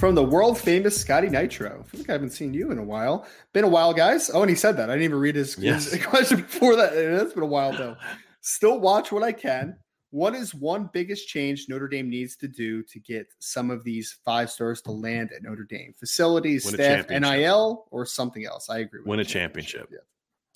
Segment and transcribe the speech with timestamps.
[0.00, 1.78] From the world famous Scotty Nitro.
[1.78, 3.26] I feel like I haven't seen you in a while.
[3.52, 4.30] Been a while, guys.
[4.32, 4.88] Oh, and he said that.
[4.88, 5.92] I didn't even read his, yes.
[5.92, 6.94] his question before that.
[6.94, 7.96] It's been a while though.
[8.40, 9.76] Still watch what I can.
[10.08, 14.16] What is one biggest change Notre Dame needs to do to get some of these
[14.24, 15.94] five stars to land at Notre Dame?
[15.98, 18.70] Facilities, win staff, NIL, or something else?
[18.70, 19.02] I agree.
[19.04, 19.82] win a championship.
[19.82, 20.04] championship.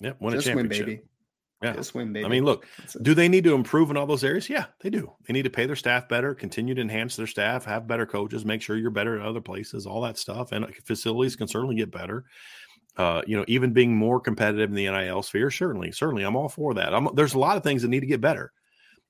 [0.01, 0.07] Yeah.
[0.07, 0.21] Yep.
[0.21, 0.87] Win Just a championship.
[0.87, 1.07] Win, baby.
[1.61, 1.73] Yeah.
[1.73, 2.25] Just win, baby.
[2.25, 2.67] I mean, look,
[3.01, 4.49] do they need to improve in all those areas?
[4.49, 5.13] Yeah, they do.
[5.25, 8.45] They need to pay their staff better, continue to enhance their staff, have better coaches,
[8.45, 10.51] make sure you're better at other places, all that stuff.
[10.51, 12.25] And facilities can certainly get better.
[12.97, 16.49] Uh, you know, even being more competitive in the NIL sphere, certainly, certainly, I'm all
[16.49, 16.93] for that.
[16.93, 18.51] I'm, there's a lot of things that need to get better.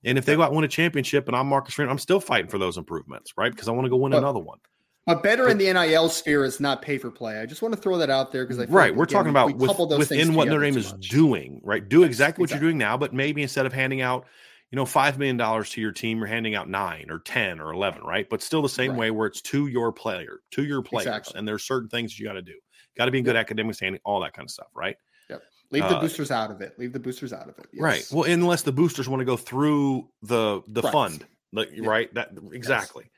[0.04, 2.20] And if they go out and win a championship and I'm Marcus Freeman, I'm still
[2.20, 3.52] fighting for those improvements, right?
[3.52, 4.60] Because I want to go win but, another one.
[5.06, 7.40] But better in the NIL sphere is not pay for play.
[7.40, 8.90] I just want to throw that out there because I right.
[8.90, 11.10] Like, we're again, talking about we with, within what Notre Dame is much.
[11.10, 11.62] doing.
[11.64, 12.66] Right, do exactly what exactly.
[12.66, 14.26] you're doing now, but maybe instead of handing out,
[14.72, 17.72] you know, five million dollars to your team, you're handing out nine or ten or
[17.72, 18.02] eleven.
[18.02, 19.00] Right, but still the same right.
[19.00, 21.38] way where it's to your player, to your players, exactly.
[21.38, 22.56] and there's certain things you got to do.
[22.98, 23.42] Got to be in good yep.
[23.42, 24.70] academic standing, all that kind of stuff.
[24.74, 24.96] Right.
[25.30, 25.44] Yep.
[25.70, 26.80] Leave the uh, boosters out of it.
[26.80, 27.68] Leave the boosters out of it.
[27.74, 27.82] Yes.
[27.82, 28.08] Right.
[28.12, 30.92] Well, unless the boosters want to go through the the right.
[30.92, 32.12] fund, like, right?
[32.16, 33.04] That exactly.
[33.06, 33.15] Yes.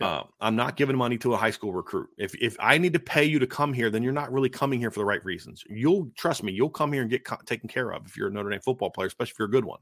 [0.00, 2.08] Uh, I'm not giving money to a high school recruit.
[2.16, 4.80] If if I need to pay you to come here, then you're not really coming
[4.80, 5.62] here for the right reasons.
[5.68, 6.52] You'll trust me.
[6.52, 8.90] You'll come here and get co- taken care of if you're a Notre Dame football
[8.90, 9.80] player, especially if you're a good one.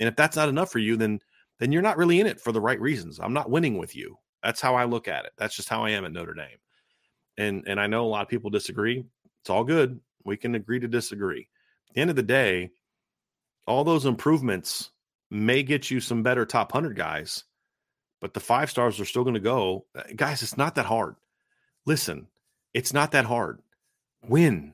[0.00, 1.20] And if that's not enough for you, then
[1.60, 3.18] then you're not really in it for the right reasons.
[3.18, 4.18] I'm not winning with you.
[4.42, 5.32] That's how I look at it.
[5.38, 6.58] That's just how I am at Notre Dame.
[7.38, 9.02] And and I know a lot of people disagree.
[9.40, 9.98] It's all good.
[10.24, 11.48] We can agree to disagree.
[11.88, 12.70] At the end of the day,
[13.66, 14.90] all those improvements
[15.30, 17.44] may get you some better top 100 guys
[18.24, 19.84] but the five stars are still going to go.
[19.94, 21.16] Uh, guys, it's not that hard.
[21.84, 22.26] Listen,
[22.72, 23.60] it's not that hard.
[24.26, 24.72] Win.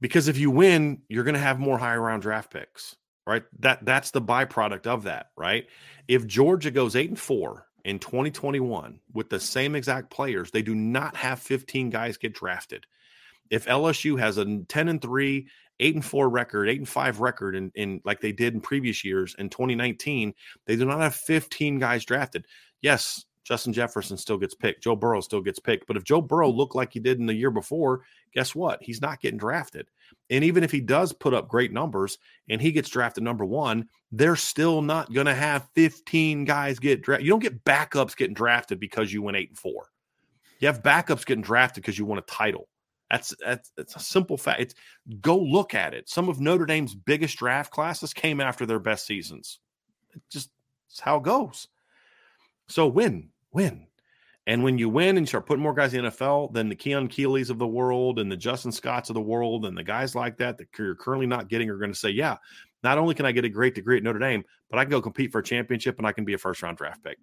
[0.00, 3.44] Because if you win, you're going to have more high round draft picks, right?
[3.58, 5.66] That that's the byproduct of that, right?
[6.08, 10.74] If Georgia goes 8 and 4 in 2021 with the same exact players, they do
[10.74, 12.86] not have 15 guys get drafted.
[13.50, 15.48] If LSU has a 10 and 3
[15.80, 19.04] eight and four record, eight and five record in, in like they did in previous
[19.04, 20.34] years in 2019,
[20.66, 22.46] they do not have 15 guys drafted.
[22.80, 24.82] Yes, Justin Jefferson still gets picked.
[24.82, 25.86] Joe Burrow still gets picked.
[25.86, 26.56] But if Joe Burrow mm.
[26.56, 28.02] looked like he did in the year before,
[28.34, 28.82] guess what?
[28.82, 29.88] He's not getting drafted.
[30.28, 32.18] And even if he does put up great numbers
[32.50, 37.00] and he gets drafted number one, they're still not going to have 15 guys get
[37.00, 37.24] drafted.
[37.24, 39.86] You don't get backups getting drafted because you went eight and four.
[40.60, 42.68] You have backups getting drafted because you won a title.
[43.10, 44.60] That's that's it's a simple fact.
[44.60, 44.74] It's
[45.20, 46.08] go look at it.
[46.08, 49.60] Some of Notre Dame's biggest draft classes came after their best seasons.
[50.14, 50.50] It just
[50.90, 51.68] it's how it goes.
[52.68, 53.86] So win, win.
[54.46, 56.74] And when you win and you start putting more guys in the NFL, then the
[56.74, 60.14] Keon Keeleys of the world and the Justin Scotts of the world and the guys
[60.14, 62.36] like that that you're currently not getting are going to say, yeah,
[62.82, 65.02] not only can I get a great degree at Notre Dame, but I can go
[65.02, 67.18] compete for a championship and I can be a first round draft pick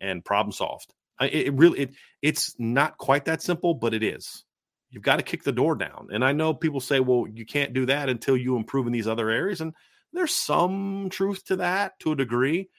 [0.00, 0.94] and problem solved.
[1.20, 4.44] It, it really, it, it's not quite that simple, but it is.
[4.90, 6.08] You've got to kick the door down.
[6.12, 9.08] And I know people say, well, you can't do that until you improve in these
[9.08, 9.60] other areas.
[9.60, 9.74] And
[10.12, 12.70] there's some truth to that to a degree.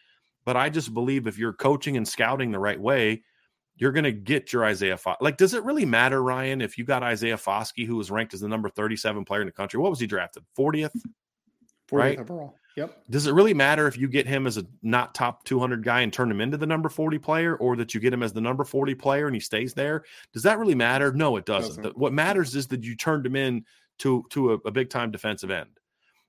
[0.45, 3.23] But I just believe if you're coaching and scouting the right way,
[3.75, 5.21] you're going to get your Isaiah Foskey.
[5.21, 8.41] Like, does it really matter, Ryan, if you got Isaiah Foskey, who was ranked as
[8.41, 9.79] the number 37 player in the country?
[9.79, 10.43] What was he drafted?
[10.57, 10.91] 40th?
[11.89, 12.19] 40th right?
[12.19, 12.55] overall.
[12.79, 13.03] Yep.
[13.09, 16.13] Does it really matter if you get him as a not top 200 guy and
[16.13, 18.63] turn him into the number 40 player, or that you get him as the number
[18.63, 20.05] 40 player and he stays there?
[20.31, 21.11] Does that really matter?
[21.11, 21.83] No, it doesn't.
[21.83, 21.97] doesn't.
[21.97, 23.65] What matters is that you turned him in
[23.97, 25.71] to to a, a big time defensive end.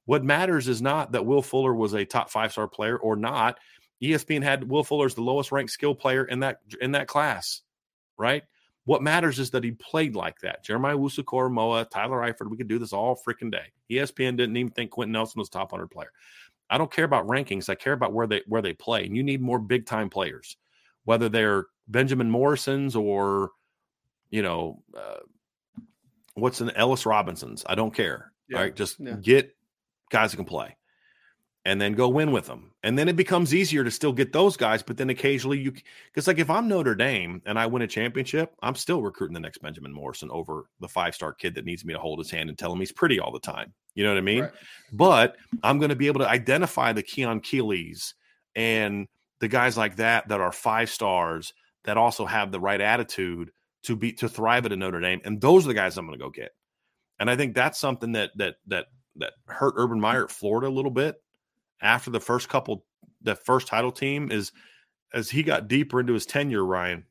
[0.06, 3.61] What matters is not that Will Fuller was a top five star player or not.
[4.02, 7.62] ESPN had Will Fuller as the lowest ranked skill player in that in that class,
[8.19, 8.43] right?
[8.85, 10.65] What matters is that he played like that.
[10.65, 13.73] Jeremiah Owusu-Koramoah, Tyler Eifert, we could do this all freaking day.
[13.91, 16.11] ESPN didn't even think Quenton Nelson was top 100 player.
[16.71, 17.69] I don't care about rankings.
[17.69, 19.05] I care about where they where they play.
[19.05, 20.56] And you need more big time players,
[21.05, 23.50] whether they're Benjamin Morrison's or,
[24.31, 25.19] you know, uh,
[26.35, 27.65] what's an Ellis Robinson's.
[27.69, 28.33] I don't care.
[28.49, 28.59] Yeah.
[28.59, 29.17] Right, just yeah.
[29.21, 29.55] get
[30.11, 30.76] guys who can play
[31.65, 32.73] and then go win with them.
[32.83, 34.83] And then it becomes easier to still get those guys.
[34.83, 38.55] But then occasionally you, because like if I'm Notre Dame and I win a championship,
[38.62, 41.93] I'm still recruiting the next Benjamin Morrison over the five star kid that needs me
[41.93, 43.75] to hold his hand and tell him he's pretty all the time.
[43.95, 44.43] You know what I mean?
[44.43, 44.53] Right.
[44.93, 48.15] But I'm going to be able to identify the Keon Keeleys
[48.55, 49.07] and
[49.41, 51.53] the guys like that that are five stars
[51.85, 53.51] that also have the right attitude
[53.83, 55.21] to be to thrive at a Notre Dame.
[55.25, 56.53] And those are the guys I'm going to go get.
[57.19, 58.87] And I think that's something that that that
[59.17, 61.17] that hurt Urban Meyer at Florida a little bit
[61.81, 62.85] after the first couple,
[63.23, 64.53] the first title team is
[65.12, 67.05] as he got deeper into his tenure, Ryan.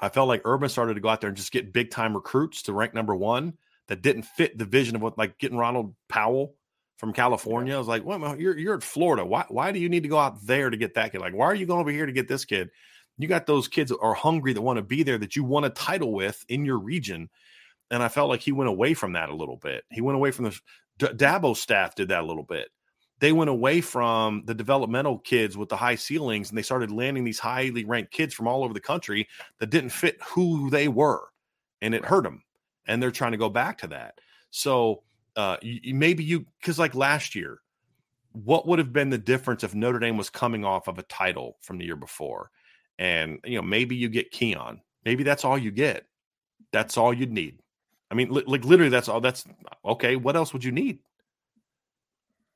[0.00, 2.62] I felt like Urban started to go out there and just get big time recruits
[2.62, 3.54] to rank number one
[3.86, 6.56] that didn't fit the vision of what, like getting Ronald Powell
[6.96, 7.74] from California.
[7.74, 9.24] I was like, well, you're you're at Florida.
[9.24, 11.20] Why why do you need to go out there to get that kid?
[11.20, 12.70] Like, why are you going over here to get this kid?
[13.18, 15.66] You got those kids that are hungry that want to be there that you want
[15.66, 17.30] a title with in your region.
[17.90, 19.84] And I felt like he went away from that a little bit.
[19.92, 20.58] He went away from the
[20.98, 22.68] Dabo staff did that a little bit
[23.24, 27.24] they went away from the developmental kids with the high ceilings and they started landing
[27.24, 29.26] these highly ranked kids from all over the country
[29.58, 31.22] that didn't fit who they were
[31.80, 32.42] and it hurt them
[32.86, 34.20] and they're trying to go back to that.
[34.50, 35.04] So
[35.36, 37.60] uh you, maybe you because like last year
[38.32, 41.56] what would have been the difference if notre dame was coming off of a title
[41.62, 42.50] from the year before?
[42.98, 44.82] And you know maybe you get keon.
[45.06, 46.04] Maybe that's all you get.
[46.74, 47.58] That's all you'd need.
[48.10, 49.46] I mean li- like literally that's all that's
[49.82, 50.98] okay what else would you need?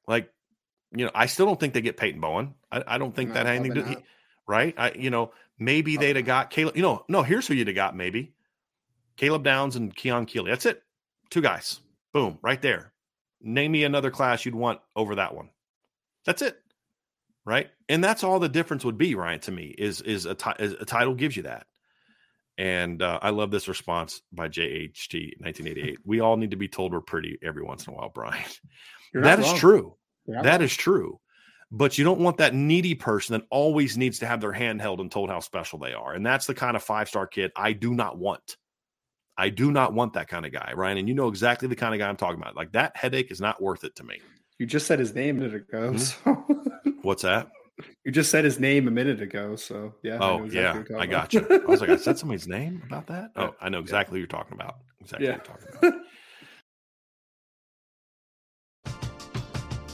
[0.06, 0.30] Like
[0.92, 2.54] you know, I still don't think they get Peyton Bowen.
[2.70, 4.02] I, I don't think no, that had anything to do,
[4.46, 4.74] right?
[4.76, 6.76] I, you know, maybe they'd have got Caleb.
[6.76, 8.32] You know, no, here's who you'd have got maybe
[9.16, 10.50] Caleb Downs and Keon Keeley.
[10.50, 10.82] That's it.
[11.30, 11.80] Two guys.
[12.12, 12.92] Boom, right there.
[13.40, 15.50] Name me another class you'd want over that one.
[16.24, 16.58] That's it.
[17.44, 17.70] Right.
[17.88, 20.72] And that's all the difference would be, Ryan, to me, is is a, t- is
[20.72, 21.66] a title gives you that.
[22.58, 26.00] And uh, I love this response by JHT 1988.
[26.04, 28.44] we all need to be told we're pretty every once in a while, Brian.
[29.14, 29.94] That is true.
[30.28, 30.42] Yeah.
[30.42, 31.18] That is true.
[31.70, 35.00] But you don't want that needy person that always needs to have their hand held
[35.00, 36.14] and told how special they are.
[36.14, 38.56] And that's the kind of five star kid I do not want.
[39.36, 40.98] I do not want that kind of guy, Ryan.
[40.98, 42.56] And you know exactly the kind of guy I'm talking about.
[42.56, 44.20] Like that headache is not worth it to me.
[44.58, 45.92] You just said his name a minute ago.
[45.92, 46.80] Mm-hmm.
[46.84, 46.92] So.
[47.02, 47.48] What's that?
[48.04, 49.54] You just said his name a minute ago.
[49.54, 50.18] So yeah.
[50.20, 51.02] Oh, I exactly yeah.
[51.02, 51.46] I got you.
[51.50, 53.30] I was like, I said somebody's name about that.
[53.36, 54.24] Oh, I know exactly yeah.
[54.24, 54.76] what you're talking about.
[55.00, 55.36] Exactly yeah.
[55.36, 56.06] what you're talking about.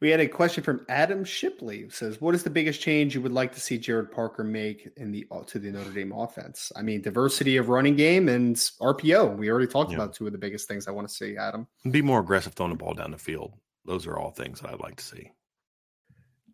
[0.00, 3.22] We had a question from Adam Shipley who says, "What is the biggest change you
[3.22, 6.72] would like to see Gerad Parker make in the uh, to the Notre Dame offense?
[6.76, 9.36] I mean, diversity of running game and RPO.
[9.36, 9.96] We already talked yeah.
[9.96, 11.36] about two of the biggest things I want to see.
[11.36, 13.54] Adam, be more aggressive throwing the ball down the field.
[13.84, 15.30] Those are all things that I'd like to see."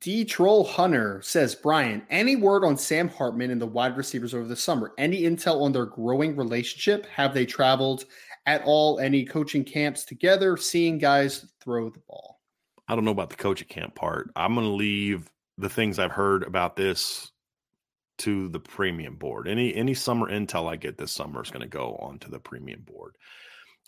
[0.00, 4.49] D Troll Hunter says, Brian, any word on Sam Hartman and the wide receivers over
[4.49, 4.92] the summer?
[4.97, 7.04] Any intel on their growing relationship?
[7.06, 8.06] Have they traveled
[8.47, 8.99] at all?
[8.99, 10.56] Any coaching camps together?
[10.56, 12.29] Seeing guys throw the ball?
[12.90, 14.32] I don't know about the coaching camp part.
[14.35, 17.30] I'm going to leave the things I've heard about this
[18.18, 19.47] to the premium board.
[19.47, 22.80] Any any summer intel I get this summer is going to go onto the premium
[22.82, 23.14] board.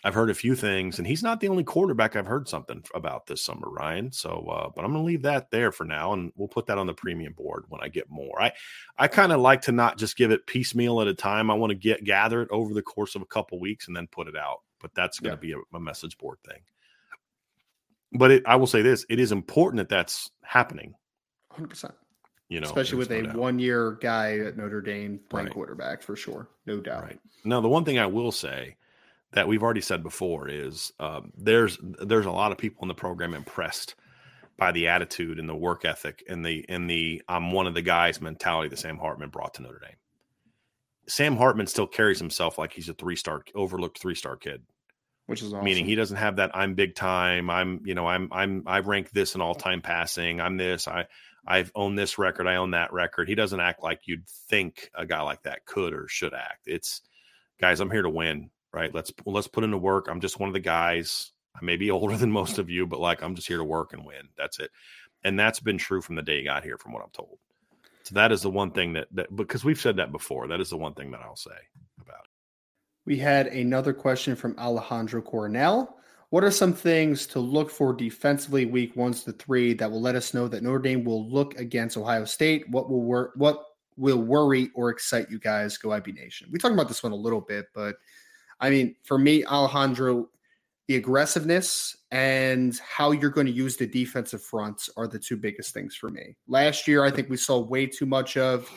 [0.05, 3.27] I've heard a few things, and he's not the only quarterback I've heard something about
[3.27, 4.13] this summer, Ryan.
[4.13, 6.79] So, uh, but I'm going to leave that there for now, and we'll put that
[6.79, 8.41] on the premium board when I get more.
[8.41, 8.53] I
[8.97, 11.51] I kind of like to not just give it piecemeal at a time.
[11.51, 14.07] I want to get gather it over the course of a couple weeks and then
[14.07, 14.59] put it out.
[14.81, 15.57] But that's going to yeah.
[15.57, 16.61] be a, a message board thing
[18.13, 20.95] but it, I will say this: it is important that that's happening.
[21.51, 21.95] Hundred percent.
[22.49, 23.37] You know, especially with no a doubt.
[23.37, 25.55] one-year guy at Notre Dame playing right.
[25.55, 27.03] quarterback for sure, no doubt.
[27.03, 27.21] Right.
[27.45, 28.77] Now, the one thing I will say
[29.33, 32.95] that we've already said before is um, there's there's a lot of people in the
[32.95, 33.95] program impressed
[34.59, 37.83] by the attitude and the work ethic and the and the I'm one of the
[37.83, 39.97] guys mentality that Sam Hartman brought to Notre Dame.
[41.09, 44.63] Sam Hartman still carries himself like he's a three star overlooked three star kid
[45.27, 45.65] which is awesome.
[45.65, 47.51] meaning he doesn't have that I'm big time.
[47.51, 50.41] I'm you know I'm I'm I rank this in all time passing.
[50.41, 50.89] I'm this.
[50.89, 51.07] I
[51.47, 52.47] I've owned this record.
[52.47, 53.29] I own that record.
[53.29, 56.67] He doesn't act like you'd think a guy like that could or should act.
[56.67, 57.01] It's
[57.61, 57.81] guys.
[57.81, 58.51] I'm here to win.
[58.73, 58.95] Right.
[58.95, 60.09] Let's let's put into work.
[60.09, 61.33] I'm just one of the guys.
[61.55, 63.93] I may be older than most of you, but like I'm just here to work
[63.93, 64.29] and win.
[64.37, 64.71] That's it.
[65.25, 67.39] And that's been true from the day he got here, from what I'm told.
[68.05, 70.49] So that is the one thing that that because we've said that before.
[70.49, 71.51] That is the one thing that I'll say.
[73.05, 75.97] We had another question from Alejandro Coronel.
[76.31, 80.15] What are some things to look for defensively week ones to three that will let
[80.15, 82.69] us know that Notre Dame will look against Ohio State?
[82.71, 83.33] What will work?
[83.35, 83.65] What
[83.97, 85.77] will worry or excite you guys?
[85.77, 86.49] Go IB Nation.
[86.51, 87.97] We talked about this one a little bit, but
[88.61, 90.29] I mean, for me, Alejandro,
[90.87, 95.75] the aggressiveness and how you're going to use the defensive fronts are the two biggest
[95.75, 96.37] things for me.
[96.47, 98.71] Last year, I think we saw way too much of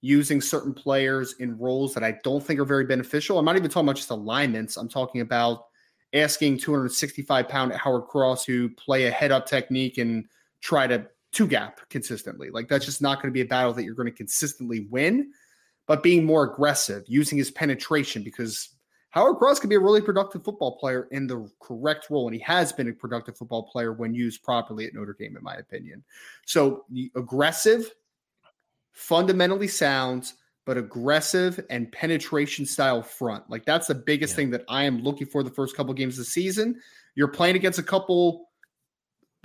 [0.00, 3.38] using certain players in roles that I don't think are very beneficial.
[3.38, 4.76] I'm not even talking about just alignments.
[4.76, 5.66] I'm talking about
[6.14, 10.26] asking 265 pound Howard Cross who play a head up technique and
[10.60, 12.50] try to two gap consistently.
[12.50, 15.32] Like that's just not going to be a battle that you're going to consistently win.
[15.86, 18.70] But being more aggressive, using his penetration, because
[19.10, 22.40] Howard Cross can be a really productive football player in the correct role, and he
[22.42, 26.04] has been a productive football player when used properly at Notre Dame, in my opinion.
[26.46, 26.84] So
[27.16, 27.90] aggressive
[29.00, 30.32] fundamentally sound,
[30.66, 33.48] but aggressive and penetration style front.
[33.48, 34.36] Like that's the biggest yeah.
[34.36, 36.78] thing that I am looking for the first couple games of the season.
[37.14, 38.50] You're playing against a couple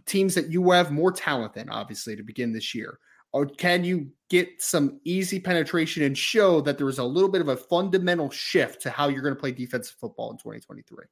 [0.05, 2.99] teams that you have more talent than, obviously, to begin this year.
[3.31, 7.41] Or can you get some easy penetration and show that there is a little bit
[7.41, 11.05] of a fundamental shift to how you're going to play defensive football in 2023?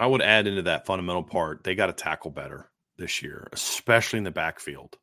[0.00, 4.18] I would add into that fundamental part, they got to tackle better this year, especially
[4.18, 4.96] in the backfield.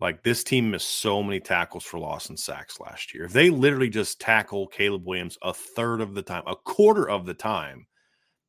[0.00, 3.24] Like this team missed so many tackles for loss and sacks last year.
[3.24, 7.26] If they literally just tackle Caleb Williams a third of the time, a quarter of
[7.26, 7.86] the time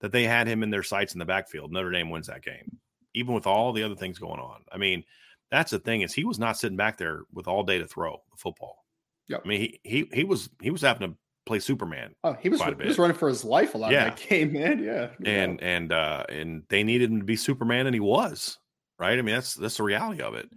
[0.02, 2.78] that they had him in their sights in the backfield, Notre Dame wins that game,
[3.16, 4.62] even with all the other things going on.
[4.72, 5.04] I mean,
[5.50, 8.22] that's the thing is he was not sitting back there with all day to throw
[8.30, 8.86] the football.
[9.28, 12.14] Yeah, I mean, he he he was he was having to play Superman.
[12.24, 14.10] Oh, he was he was running for his life a lot yeah.
[14.10, 14.84] of that game, man.
[14.84, 15.10] Yeah.
[15.26, 18.60] And and uh and they needed him to be Superman, and he was
[19.00, 19.18] right.
[19.18, 20.48] I mean, that's that's the reality of it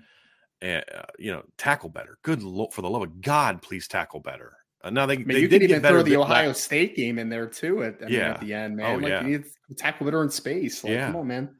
[0.62, 2.18] uh, you know, tackle better.
[2.22, 4.52] Good lord, for the love of God, please tackle better.
[4.84, 6.56] Uh, now they, I mean, they you did even throw the Ohio that.
[6.56, 7.84] State game in there too.
[7.84, 8.30] At, I mean, yeah.
[8.30, 8.96] at the end, man.
[8.96, 9.22] Oh, like yeah.
[9.22, 10.82] you need to tackle better in space.
[10.82, 11.06] Like, yeah.
[11.06, 11.56] come on, man.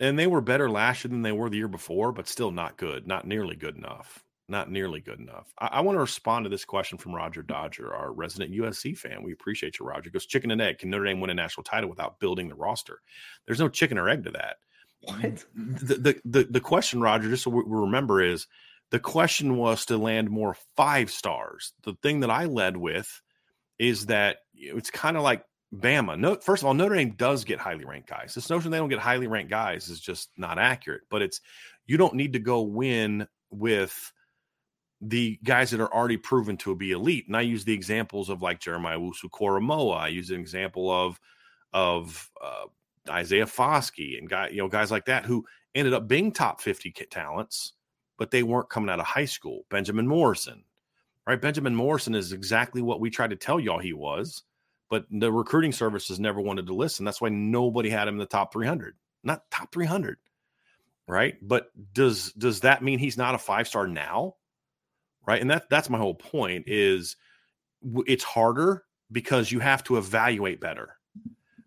[0.00, 2.76] And they were better last year than they were the year before, but still not
[2.76, 3.06] good.
[3.06, 4.24] Not nearly good enough.
[4.48, 5.52] Not nearly good enough.
[5.58, 9.22] I, I want to respond to this question from Roger Dodger, our resident USC fan.
[9.22, 10.10] We appreciate you, Roger.
[10.10, 10.78] Goes chicken and egg.
[10.78, 13.00] Can Notre Dame win a national title without building the roster?
[13.46, 14.56] There's no chicken or egg to that.
[15.02, 15.44] What?
[15.54, 18.46] The the the, the question, Roger, just so we remember is
[18.90, 21.72] the question was to land more five stars.
[21.82, 23.20] The thing that I led with
[23.78, 25.44] is that it's kind of like
[25.74, 26.18] Bama.
[26.18, 28.34] No, first of all, Notre Dame does get highly ranked guys.
[28.34, 31.02] This notion they don't get highly ranked guys is just not accurate.
[31.10, 31.40] But it's
[31.86, 34.12] you don't need to go win with
[35.00, 37.26] the guys that are already proven to be elite.
[37.26, 39.96] And I use the examples of like Jeremiah Owusu-Koramoah.
[39.96, 41.18] I use an example of
[41.72, 42.66] of uh,
[43.08, 45.44] Isaiah Foskey and guy, you know, guys like that who
[45.74, 47.72] ended up being top 50 talents
[48.18, 49.64] but they weren't coming out of high school.
[49.68, 50.62] Benjamin Morrison,
[51.26, 51.40] right?
[51.40, 54.44] Benjamin Morrison is exactly what we tried to tell y'all he was,
[54.90, 57.04] but the recruiting services never wanted to listen.
[57.04, 58.94] That's why nobody had him in the top 300,
[59.24, 60.18] not top 300.
[61.08, 61.36] right?
[61.42, 64.36] But does does that mean he's not a five star now?
[65.26, 66.64] Right, and that that's my whole point.
[66.66, 67.16] Is
[68.06, 70.96] it's harder because you have to evaluate better,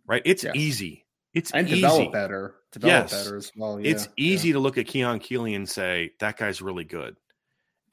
[0.08, 0.22] right?
[0.26, 0.56] It's yes.
[0.56, 1.05] easy.
[1.36, 1.82] It's and easy.
[1.82, 2.56] develop better.
[2.72, 3.24] Develop yes.
[3.24, 3.80] better as well.
[3.80, 3.92] Yeah.
[3.92, 4.54] It's easy yeah.
[4.56, 7.16] to look at Keon Keeley and say that guy's really good,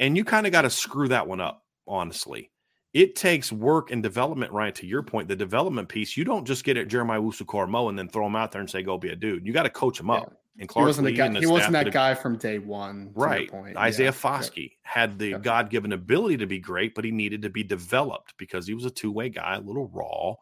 [0.01, 1.65] and you kind of got to screw that one up.
[1.87, 2.51] Honestly,
[2.93, 4.75] it takes work and development, right?
[4.77, 8.09] To your point, the development piece, you don't just get at Jeremiah Owusu-Koramoah and then
[8.09, 9.47] throw him out there and say, go be a dude.
[9.47, 10.33] You got to coach him up.
[10.59, 13.11] And Clark he wasn't, Lee guy, he wasn't that guy from day one.
[13.15, 13.51] Right.
[13.77, 14.13] Isaiah yeah.
[14.13, 18.35] Foskey had the God given ability to be great, but he needed to be developed
[18.37, 20.35] because he was a two way guy, a little raw.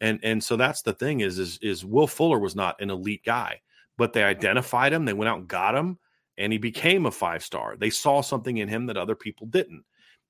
[0.00, 3.24] And and so that's the thing is, is is Will Fuller was not an elite
[3.24, 3.60] guy,
[3.96, 4.30] but they mm-hmm.
[4.30, 5.98] identified him, they went out and got him,
[6.36, 7.76] and he became a five star.
[7.76, 9.84] They saw something in him that other people didn't.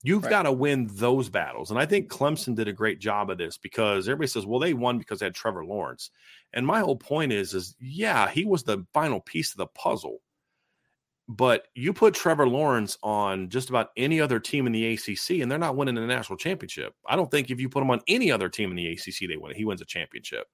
[0.04, 0.30] You've right.
[0.30, 1.70] got to win those battles.
[1.70, 4.72] And I think Clemson did a great job of this because everybody says, well, they
[4.72, 6.10] won because they had Trevor Lawrence.
[6.52, 10.20] And my whole point is, is yeah, he was the final piece of the puzzle.
[11.28, 15.50] But you put Trevor Lawrence on just about any other team in the ACC, and
[15.50, 16.94] they're not winning the national championship.
[17.06, 19.36] I don't think if you put him on any other team in the ACC, they
[19.36, 19.54] win.
[19.54, 20.46] He wins a championship.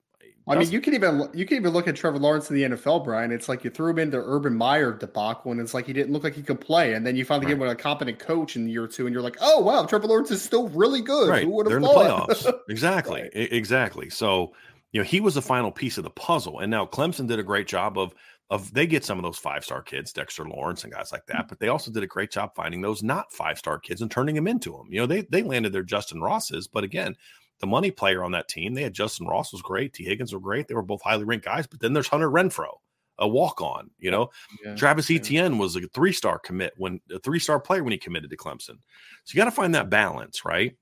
[0.46, 3.04] I mean, you can even you can even look at Trevor Lawrence in the NFL,
[3.04, 3.32] Brian.
[3.32, 6.22] It's like you threw him into Urban Meyer debacle, and it's like he didn't look
[6.22, 6.92] like he could play.
[6.92, 7.52] And then you finally right.
[7.52, 10.06] get him with a competent coach in year two, and you're like, oh wow, Trevor
[10.06, 11.30] Lawrence is still really good.
[11.30, 12.52] Right, Who they're in the playoffs.
[12.68, 13.30] exactly, right.
[13.34, 14.10] exactly.
[14.10, 14.52] So
[14.92, 17.42] you know he was the final piece of the puzzle, and now Clemson did a
[17.42, 18.14] great job of
[18.50, 21.46] of they get some of those five star kids, Dexter Lawrence and guys like that,
[21.46, 21.48] mm.
[21.48, 24.34] but they also did a great job finding those not five star kids and turning
[24.34, 24.86] them into them.
[24.90, 27.16] You know, they they landed their Justyn Rosses, but again
[27.60, 28.74] the money player on that team.
[28.74, 30.68] They had Justyn Ross was great, Tee Higgins were great.
[30.68, 31.66] They were both highly ranked guys.
[31.66, 32.76] But then there's Hunter Renfrow,
[33.18, 33.90] a walk on.
[33.98, 34.30] You know,
[34.64, 35.18] yeah, Travis yeah.
[35.18, 38.36] Etienne was a three star commit when a three star player when he committed to
[38.36, 38.78] Clemson.
[39.24, 40.76] So you got to find that balance, right?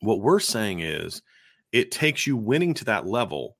[0.00, 1.22] What we're saying is
[1.70, 3.56] it takes you winning to that level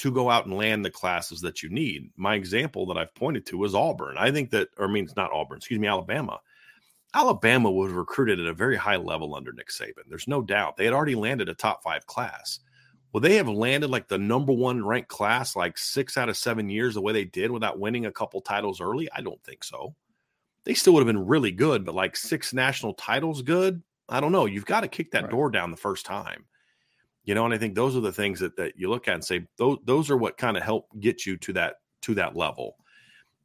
[0.00, 2.10] to go out and land the classes that you need.
[2.16, 4.16] My example that I've pointed to is Auburn.
[4.18, 6.40] I think that, or I mean, it's not Auburn, excuse me, Alabama.
[7.12, 10.08] Alabama was recruited at a very high level under Nick Saban.
[10.08, 10.78] There's no doubt.
[10.78, 12.60] They had already landed a top five class.
[13.12, 16.70] Well, they have landed like the number one ranked class like six out of seven
[16.70, 19.06] years the way they did without winning a couple titles early?
[19.14, 19.94] I don't think so.
[20.64, 23.82] They still would have been really good, but like six national titles good?
[24.08, 24.46] I don't know.
[24.46, 25.30] You've got to kick that right.
[25.30, 26.46] door down the first time.
[27.24, 29.24] You know, and I think those are the things that, that you look at and
[29.24, 32.76] say those those are what kind of help get you to that to that level.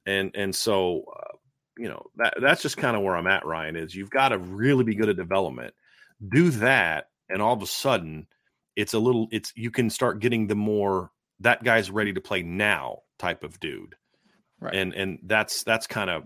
[0.05, 1.37] And and so uh,
[1.77, 3.45] you know that that's just kind of where I'm at.
[3.45, 5.73] Ryan is you've got to really be good at development.
[6.29, 8.27] Do that, and all of a sudden,
[8.75, 9.27] it's a little.
[9.31, 11.11] It's you can start getting the more
[11.41, 13.95] that guy's ready to play now type of dude,
[14.59, 14.73] right?
[14.73, 16.23] And and that's that's kind of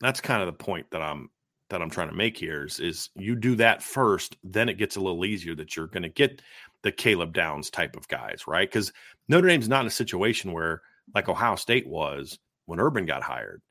[0.00, 1.30] that's kind of the point that I'm
[1.70, 4.96] that I'm trying to make here is is you do that first, then it gets
[4.96, 6.40] a little easier that you're going to get
[6.82, 8.68] the Caleb Downs type of guys, right?
[8.68, 8.92] Because
[9.28, 10.82] Notre Dame's not in a situation where
[11.14, 13.62] like Ohio State was when Urban got hired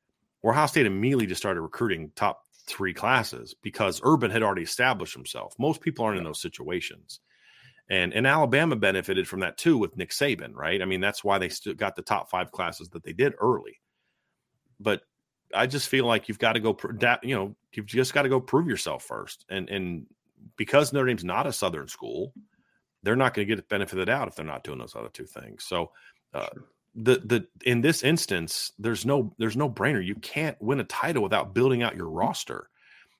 [0.42, 5.14] where Ohio State immediately just started recruiting top three classes because Urban had already established
[5.14, 5.54] himself.
[5.58, 7.20] Most people aren't in those situations.
[7.90, 10.82] And and Alabama benefited from that too with Nick Saban, right?
[10.82, 13.80] I mean, that's why they still got the top five classes that they did early.
[14.80, 15.02] But
[15.54, 16.78] I just feel like you've got to go,
[17.24, 19.46] you know, you've just got to go prove yourself first.
[19.50, 20.06] And and
[20.58, 22.34] because Notre Dame's not a Southern school,
[23.04, 24.96] they're not going to get the benefit of the doubt if they're not doing those
[24.96, 25.64] other two things.
[25.64, 25.92] So
[26.34, 26.64] uh, sure.
[26.96, 30.06] the the in this instance there's no there's no brainer.
[30.06, 32.70] You can't win a title without building out your roster.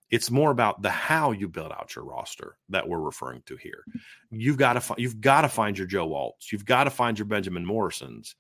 [0.10, 3.84] It's more about the how you build out your roster that we're referring to here.
[4.32, 6.52] You've got to find you've got to find your joe Alts.
[6.52, 8.36] you've got to find your benjamin morrisons.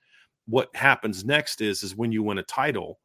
[0.46, 3.00] What happens next is is when you win a title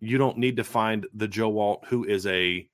[0.00, 2.68] you don't need to find the joe Alt who is a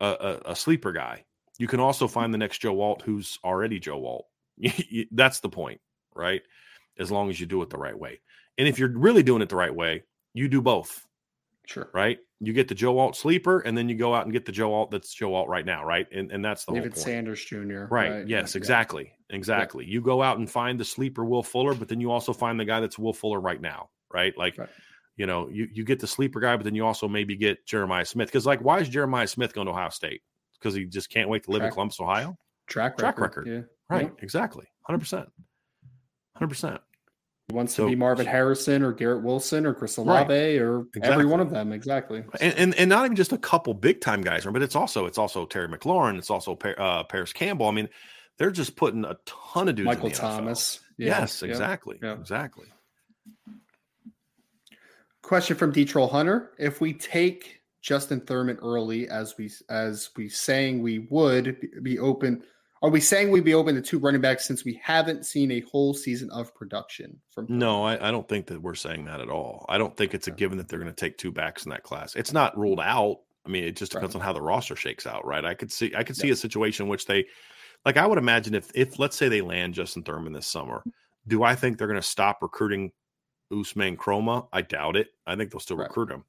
[0.00, 1.24] a, a sleeper guy
[1.60, 4.26] you can also find the next joe Alt who's already joe Alt.
[5.12, 5.80] that's the point
[6.14, 6.42] right
[7.00, 8.20] as long as you do it the right way.
[8.58, 11.06] And if you're really doing it the right way, you do both.
[11.66, 11.88] Sure.
[11.94, 12.18] Right.
[12.40, 14.72] You get the Joe Alt sleeper, and then you go out and get the Joe
[14.74, 15.84] Alt that's Joe Alt right now.
[15.84, 16.06] Right.
[16.12, 17.84] And and that's the David Sanders Jr.
[17.90, 18.10] Right.
[18.10, 18.28] right.
[18.28, 18.54] Yes.
[18.54, 19.12] Exactly.
[19.30, 19.84] Exactly.
[19.84, 19.92] Yeah.
[19.92, 22.64] You go out and find the sleeper Will Fuller, but then you also find the
[22.64, 23.90] guy that's Will Fuller right now.
[24.12, 24.36] Right.
[24.36, 24.58] Like.
[24.58, 24.68] Right.
[25.16, 28.06] You know, you, you get the sleeper guy, but then you also maybe get Jeremiah
[28.06, 28.28] Smith.
[28.28, 30.22] Because, like, why is Jeremiah Smith going to Ohio State?
[30.60, 31.70] Because he just can't wait to live Track.
[31.70, 32.36] in Columbus, Ohio?
[32.66, 33.00] Track record.
[33.00, 33.46] Track record.
[33.46, 33.60] Yeah.
[33.88, 34.12] Right.
[34.14, 34.22] Yeah.
[34.22, 34.66] Exactly.
[34.88, 35.26] 100%.
[36.40, 36.80] 100%
[37.52, 40.60] wants so, to be Marvin Harrison or Garrett Wilson or Chris Olave right.
[40.60, 41.12] or exactly.
[41.12, 41.72] every one of them.
[41.72, 42.24] Exactly.
[42.40, 45.18] And, and, and not even just a couple big time guys, but it's also it's
[45.18, 46.18] also Terry McLaurin.
[46.18, 47.66] It's also uh, Parris Campbell.
[47.66, 47.88] I mean,
[48.38, 49.86] they're just putting a ton of dudes.
[49.86, 50.80] Michael Thomas.
[50.96, 51.20] Yeah.
[51.20, 51.98] Yes, exactly.
[52.02, 52.14] Yeah.
[52.14, 52.66] Exactly.
[55.22, 60.28] Question from D Troll Hunter: If we take Justin Thurman early, as we as we
[60.28, 62.42] saying we would be open,
[62.82, 65.60] Are we saying we'd be open to two running backs since we haven't seen a
[65.60, 67.46] whole season of production from?
[67.48, 69.66] No, I, I don't think that we're saying that at all.
[69.68, 71.82] I don't think it's a given that they're going to take two backs in that
[71.82, 72.14] class.
[72.14, 73.18] It's not ruled out.
[73.44, 74.20] I mean, it just depends right.
[74.20, 75.44] on how the roster shakes out, right?
[75.44, 76.34] I could see I could see yeah.
[76.34, 77.26] a situation in which they
[77.84, 80.82] like I would imagine if if let's say they land Justin Thurman this summer,
[81.28, 82.92] do I think they're going to stop recruiting
[83.52, 84.48] Usman Chroma?
[84.54, 85.08] I doubt it.
[85.26, 85.88] I think they'll still right.
[85.88, 86.24] recruit him.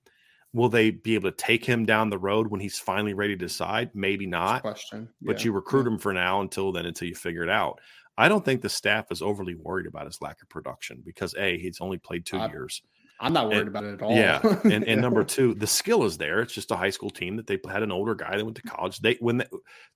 [0.53, 3.45] Will they be able to take him down the road when he's finally ready to
[3.45, 3.91] decide?
[3.93, 4.61] Maybe not.
[4.61, 5.07] Question.
[5.21, 5.27] Yeah.
[5.27, 5.93] But you recruit yeah.
[5.93, 7.79] him for now until then, until you figure it out.
[8.17, 11.57] I don't think the staff is overly worried about his lack of production because a
[11.57, 12.81] he's only played two years.
[13.21, 14.15] I'm not worried and, about it at all.
[14.15, 16.41] Yeah, and, and number two, the skill is there.
[16.41, 18.63] It's just a high school team that they had an older guy that went to
[18.63, 18.99] college.
[18.99, 19.47] They when the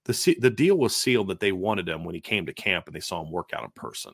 [0.06, 2.96] the, the deal was sealed that they wanted him when he came to camp and
[2.96, 4.14] they saw him work out in person.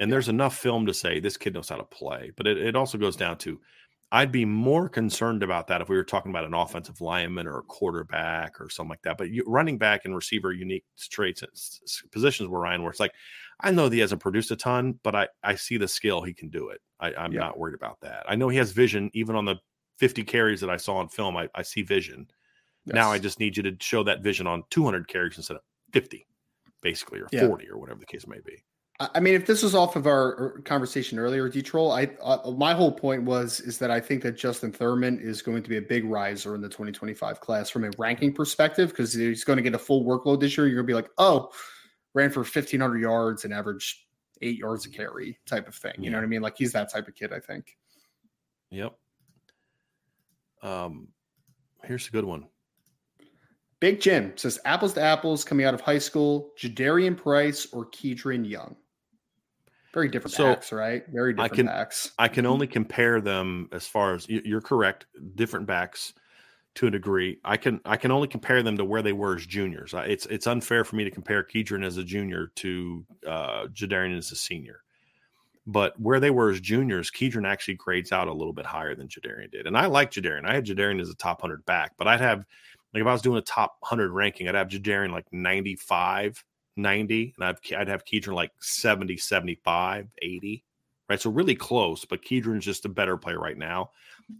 [0.00, 2.32] And there's enough film to say this kid knows how to play.
[2.36, 3.60] But it, it also goes down to
[4.14, 7.58] I'd be more concerned about that if we were talking about an offensive lineman or
[7.58, 9.18] a quarterback or something like that.
[9.18, 11.42] But you, running back and receiver, unique traits,
[12.12, 13.12] positions where Ryan, where it's like,
[13.58, 16.32] I know that he hasn't produced a ton, but I, I see the skill he
[16.32, 16.80] can do it.
[17.00, 17.40] I, am yeah.
[17.40, 18.24] not worried about that.
[18.28, 19.56] I know he has vision, even on the
[19.98, 21.36] 50 carries that I saw on film.
[21.36, 22.28] I, I see vision.
[22.86, 22.94] Yes.
[22.94, 26.24] Now I just need you to show that vision on 200 carries instead of 50,
[26.82, 27.48] basically, or yeah.
[27.48, 28.62] 40, or whatever the case may be.
[29.00, 32.92] I mean, if this was off of our conversation earlier, Detroll, I uh, my whole
[32.92, 36.04] point was is that I think that Justin Thurman is going to be a big
[36.04, 39.78] riser in the 2025 class from a ranking perspective because he's going to get a
[39.78, 40.68] full workload this year.
[40.68, 41.50] You're going to be like, oh,
[42.14, 43.98] ran for 1,500 yards and averaged
[44.42, 45.94] eight yards a carry type of thing.
[45.98, 46.10] You yeah.
[46.10, 46.42] know what I mean?
[46.42, 47.32] Like he's that type of kid.
[47.32, 47.76] I think.
[48.70, 48.96] Yep.
[50.62, 51.08] Um,
[51.82, 52.46] here's a good one.
[53.80, 58.48] Big Jim says apples to apples coming out of high school, Jadarian Price or Kedren
[58.48, 58.76] Young.
[59.94, 61.04] Very different so backs, right?
[61.08, 62.10] Very different I can, backs.
[62.18, 65.06] I can only compare them as far as you're correct.
[65.36, 66.12] Different backs
[66.74, 67.38] to a degree.
[67.44, 69.94] I can I can only compare them to where they were as juniors.
[69.96, 74.32] It's it's unfair for me to compare Kedren as a junior to uh, Jadarian as
[74.32, 74.80] a senior.
[75.66, 79.08] But where they were as juniors, Kedren actually grades out a little bit higher than
[79.08, 79.66] Jadarian did.
[79.66, 80.44] And I like Jadarian.
[80.44, 82.44] I had Jadarian as a top 100 back, but I'd have,
[82.92, 86.44] like, if I was doing a top 100 ranking, I'd have Jadarian like 95
[86.76, 90.64] 90, and I'd, I'd have Kedren like 70, 75, 80,
[91.08, 91.20] right?
[91.20, 93.90] So really close, but Kedren's just a better player right now.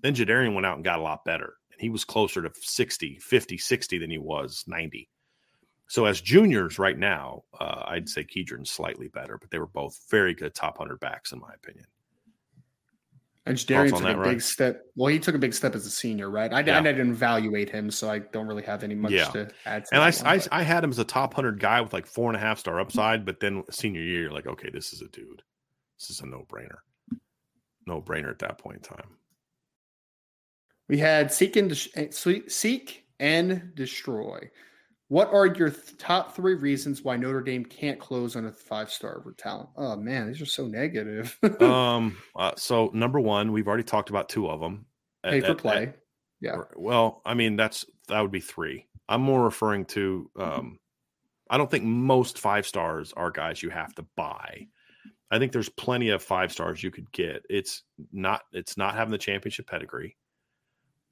[0.02, 3.18] Then Jadarian went out and got a lot better, and he was closer to 60,
[3.20, 5.08] 50, 60 than he was 90.
[5.88, 9.98] So as juniors right now, uh, I'd say Kedren's slightly better, but they were both
[10.10, 11.86] very good top 100 backs, in my opinion.
[13.46, 14.30] And Darian took that, a right?
[14.30, 14.86] big step.
[14.96, 16.50] Well, he took a big step as a senior, right?
[16.50, 16.78] I, yeah.
[16.78, 19.26] I, didn't evaluate him, so I don't really have any much yeah.
[19.26, 19.84] to add.
[19.86, 22.30] To and I, I, I, had him as a top hundred guy with like four
[22.30, 25.08] and a half star upside, but then senior year, you're like, okay, this is a
[25.08, 25.42] dude.
[25.98, 26.78] This is a no brainer.
[27.86, 29.10] No brainer at that point in time.
[30.88, 32.06] We had seek and eh,
[32.48, 34.50] seek and destroy.
[35.08, 38.90] What are your th- top three reasons why Notre Dame can't close on a five
[38.90, 39.68] star talent?
[39.76, 41.38] Oh man, these are so negative.
[41.60, 42.16] um.
[42.34, 44.86] Uh, so number one, we've already talked about two of them.
[45.22, 45.82] Pay at, for play.
[45.84, 45.98] At,
[46.40, 46.56] yeah.
[46.76, 48.86] Well, I mean that's that would be three.
[49.08, 50.30] I'm more referring to.
[50.38, 50.78] Um,
[51.50, 54.68] I don't think most five stars are guys you have to buy.
[55.30, 57.44] I think there's plenty of five stars you could get.
[57.50, 58.42] It's not.
[58.52, 60.16] It's not having the championship pedigree.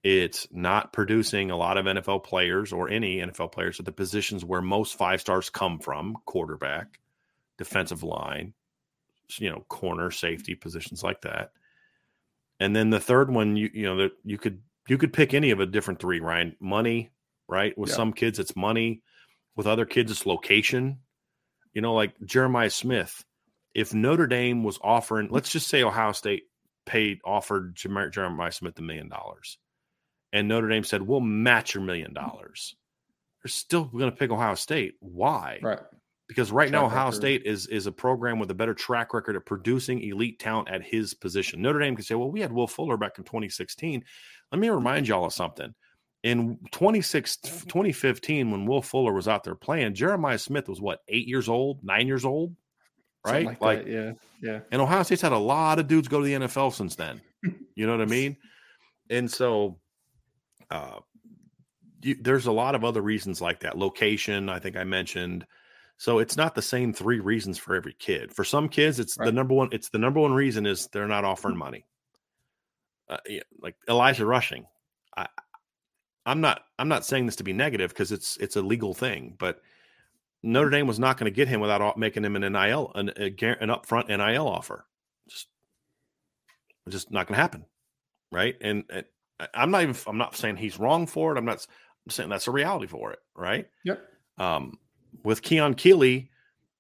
[0.03, 4.45] It's not producing a lot of NFL players or any NFL players at the positions
[4.45, 6.99] where most five stars come from quarterback,
[7.57, 8.53] defensive line,
[9.39, 11.53] you know, corner, safety positions like that.
[12.59, 15.53] And then the third one, you you know, that you could you could pick any
[15.53, 16.57] of a different three, Ryan.
[16.59, 17.11] Money,
[17.49, 17.77] right?
[17.79, 17.97] With yeah.
[17.97, 19.03] some kids, it's money.
[19.55, 20.99] With other kids, it's location.
[21.75, 23.25] You know, like Jeremiah Smith.
[23.73, 26.43] If Notre Dame was offering, let's just say Ohio State
[26.85, 29.59] paid offered Jeremiah Smith a million dollars
[30.33, 32.15] and Notre Dame said, "We'll match your million mm.
[32.15, 32.77] dollars,"
[33.43, 34.95] they're still going to pick Ohio State.
[35.01, 35.59] Why?
[35.63, 35.79] Right.
[36.29, 37.17] Because right track now Ohio record.
[37.17, 40.83] State is is a program with a better track record of producing elite talent at
[40.83, 41.61] his position.
[41.61, 44.05] Notre Dame can say, "Well, we had Will Fuller back in 2016."
[44.51, 45.75] Let me remind y'all of something.
[46.23, 51.27] In 26, 2015, when Will Fuller was out there playing, Jeremiah Smith was what eight
[51.27, 52.55] years old, nine years old,
[53.27, 53.45] right?
[53.45, 54.61] Like, like yeah, yeah.
[54.71, 57.21] And Ohio State's had a lot of dudes go to the NFL since then.
[57.75, 58.37] you know what I mean?
[59.11, 59.79] And so
[60.73, 61.01] uh,
[62.03, 63.77] you, there's a lot of other reasons like that.
[63.77, 65.47] Location, I think I mentioned.
[65.99, 68.35] So it's not the same three reasons for every kid.
[68.35, 69.27] For some kids, it's right.
[69.27, 69.69] the number one.
[69.73, 71.87] It's the number one reason is they're not offering money.
[73.09, 74.65] Uh, yeah, like Elijah Rushing,
[75.17, 75.29] I,
[76.25, 76.63] I'm not.
[76.79, 79.61] I'm not saying this to be negative because it's it's a legal thing, but
[80.43, 83.27] Notre Dame was not going to get him without making him an NIL, an, a,
[83.27, 84.87] an upfront NIL offer.
[85.29, 85.47] Just,
[86.89, 87.65] just not going to happen,
[88.33, 88.57] right?
[88.61, 89.05] And, and
[89.55, 91.39] I'm not even I'm not saying he's wrong for it.
[91.39, 91.67] I'm not
[92.07, 93.67] I'm saying that's a reality for it, right?
[93.85, 94.03] Yep.
[94.39, 94.79] Um,
[95.25, 96.31] with Keon Keeley,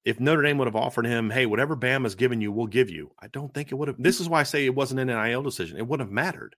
[0.05, 3.13] if Notre Dame would have offered him, hey, whatever Bama's given you, we'll give you.
[3.21, 4.03] I don't think it would have.
[4.03, 5.79] This is why I say it wasn't an NIL decision.
[5.79, 6.57] It wouldn't have mattered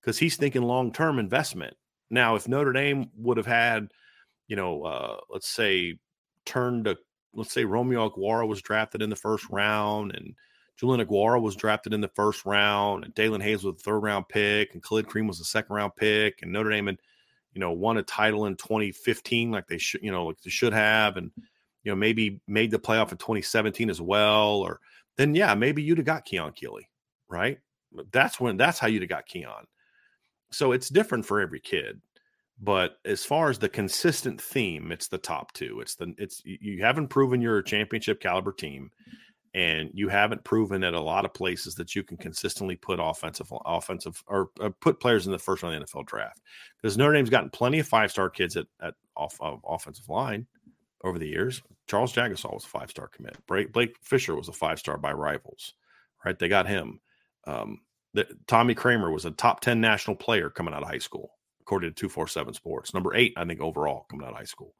[0.00, 1.76] because he's thinking long term investment.
[2.10, 3.88] Now, if Notre Dame would have had,
[4.48, 5.98] you know, uh, let's say
[6.44, 6.96] turned to,
[7.34, 10.34] let's say Romeo Okwara was drafted in the first round and
[10.78, 14.28] Julian Okwara was drafted in the first round and Daelin Hayes was a third round
[14.28, 16.98] pick and Khalid Kareem was a second round pick and Notre Dame had,
[17.52, 20.72] you know, won a title in 2015 like they should, you know, like they should
[20.72, 21.16] have.
[21.16, 21.32] And,
[21.82, 24.58] you know, maybe made the playoff in 2017 as well.
[24.60, 24.80] Or
[25.16, 26.88] then, yeah, maybe you'd have got Keon Keeley,
[27.28, 27.58] right?
[28.12, 29.66] That's when, that's how you'd have got Keon.
[30.52, 32.00] So it's different for every kid.
[32.60, 35.80] But as far as the consistent theme, it's the top two.
[35.80, 38.90] It's the it's you haven't proven you're a championship caliber team,
[39.54, 43.52] and you haven't proven at a lot of places that you can consistently put offensive
[43.64, 46.40] offensive or, or put players in the first round of the NFL draft.
[46.80, 50.46] Because Notre Dame's gotten plenty of five star kids at at off of offensive line
[51.04, 51.62] over the years.
[51.86, 53.36] Charles Jagusah was a five star commit.
[53.72, 55.74] Blake, Fisher was a five star by rivals,
[56.24, 56.38] right?
[56.38, 57.00] They got him.
[57.46, 57.80] Um,
[58.14, 61.30] the, Tommy Kraemer was a top 10 national player coming out of high school,
[61.60, 62.94] according to 247 Sports.
[62.94, 64.74] Number eight, I think, overall coming out of high school.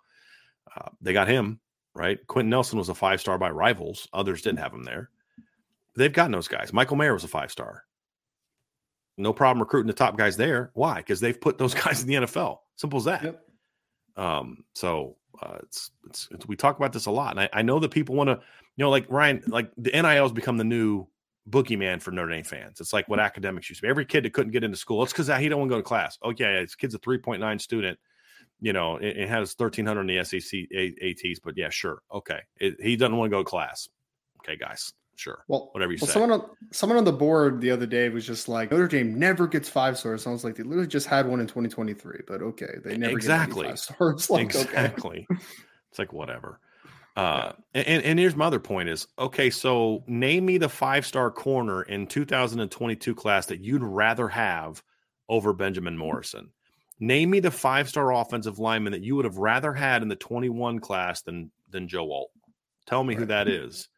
[0.76, 1.61] Uh, they got him,
[1.99, 2.25] right?
[2.29, 4.09] Quenton Nelson was a five star by rivals.
[4.13, 5.11] Others didn't have him there.
[5.97, 6.73] They've gotten those guys.
[6.73, 7.85] Michael Mayer was a five star.
[9.17, 10.71] No problem recruiting the top guys there.
[10.75, 10.99] Why?
[10.99, 12.59] Because they've put those guys in the NFL.
[12.77, 13.25] Simple as that.
[13.25, 13.45] Yep.
[14.17, 17.63] Um, so uh, it's, it's, it's, we talk about this a lot, and I, I
[17.63, 18.35] know that people want to,
[18.77, 21.07] you know, like Ryan, like the NIL has become the new
[21.51, 22.81] boogeyman for Notre Dame fans.
[22.81, 23.27] It's like what mm-hmm.
[23.27, 23.91] academics used to be.
[23.91, 25.85] Every kid that couldn't get into school, it's because he don't want to go to
[25.85, 26.19] class.
[26.25, 27.99] Okay, oh, his kid's a 3.9 student.
[28.61, 30.61] You know, it, it has 1,300 in the SEC
[31.03, 32.03] ATs, but yeah, sure.
[32.12, 32.40] Okay.
[32.57, 33.88] It, he doesn't want to go to class.
[34.40, 34.92] Okay, guys.
[35.16, 35.44] Sure.
[35.49, 36.12] Well, whatever you well, say.
[36.12, 39.47] Someone on, someone on the board the other day was just like, Notre Dame never
[39.47, 40.27] gets five stars.
[40.27, 42.75] I was like, they literally just had one in 2023, but okay.
[42.85, 43.62] They never exactly.
[43.62, 44.31] get five stars.
[44.31, 45.27] Like, exactly.
[45.31, 45.42] Okay.
[45.90, 46.61] it's like, whatever.
[47.18, 51.33] Uh, and, and here's my other point is okay, so name me the five star
[51.33, 54.85] corner in 2022 class that you'd rather have
[55.29, 56.51] over Benjamin Morrison.
[57.01, 60.17] Name me the five star offensive lineman that you would have rather had in the
[60.17, 62.31] 21 class than than Joe Alt.
[62.87, 63.21] Tell me right.
[63.21, 63.89] who that is,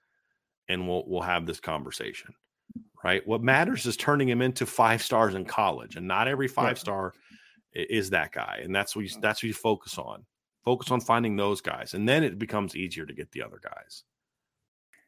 [0.68, 2.34] and we'll we'll have this conversation.
[3.02, 3.26] Right.
[3.26, 7.14] What matters is turning him into five stars in college, and not every five star
[7.72, 8.60] is that guy.
[8.62, 10.24] And that's what you, that's what you focus on.
[10.64, 14.04] Focus on finding those guys, and then it becomes easier to get the other guys.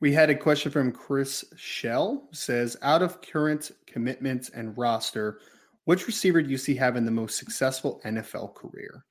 [0.00, 5.40] We had a question from Chris Shell says, out of current commitments and roster,
[5.84, 9.04] which receiver do you see having the most successful NFL career?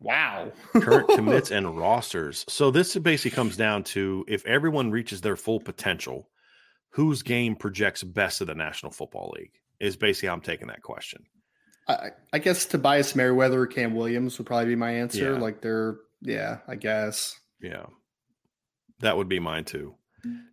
[0.00, 0.52] Wow.
[0.72, 2.44] current commits and rosters.
[2.48, 6.28] So this basically comes down to if everyone reaches their full potential,
[6.90, 9.52] whose game projects best of the National Football League?
[9.78, 11.22] Is basically how I'm taking that question.
[11.88, 15.32] I, I guess Tobias Merriweather or Cam Williams would probably be my answer.
[15.32, 15.38] Yeah.
[15.38, 17.38] Like they're, yeah, I guess.
[17.62, 17.86] Yeah,
[19.00, 19.94] that would be mine too.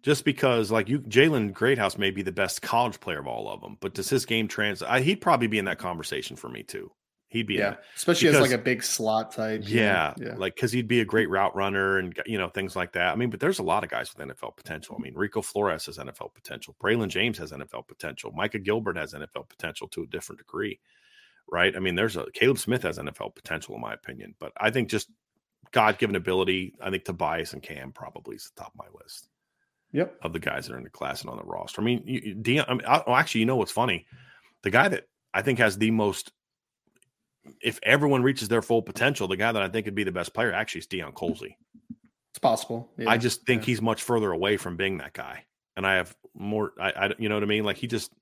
[0.02, 3.62] Just because, like you, Jaden Greathouse may be the best college player of all of
[3.62, 5.04] them, but does his game translate?
[5.04, 6.92] He'd probably be in that conversation for me too.
[7.30, 9.64] He'd be, yeah, especially because, as like a big slot type.
[9.66, 10.36] Yeah, yeah.
[10.38, 13.12] like because he'd be a great route runner and you know things like that.
[13.12, 14.96] I mean, but there's a lot of guys with NFL potential.
[14.98, 16.76] I mean, Rico Flores has NFL potential.
[16.82, 18.32] Braylon James has NFL potential.
[18.32, 20.80] Micah Gilbert has NFL potential to a different degree
[21.50, 21.76] right?
[21.76, 24.90] I mean, there's a Caleb Smith has NFL potential, in my opinion, but I think
[24.90, 25.10] just
[25.72, 29.30] God given ability, I think Tobias and Cam probably is the top of my list.
[29.98, 30.20] Yep.
[30.22, 31.82] Of the guys that are in the class and on the roster.
[31.82, 34.06] I mean, you, Deion, I mean, oh, actually, you know what's funny?
[34.62, 36.32] The guy that I think has the most,
[37.64, 40.36] if everyone reaches their full potential, the guy that I think would be the best
[40.36, 41.56] player actually is Deion Colzie.
[42.30, 42.92] It's possible.
[42.96, 43.10] Yeah.
[43.10, 43.66] I just think yeah.
[43.66, 45.46] he's much further away from being that guy.
[45.76, 47.64] And I have more, I, I, you know what I mean?
[47.64, 48.14] Like he just,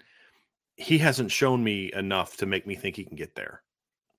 [0.77, 3.61] he hasn't shown me enough to make me think he can get there.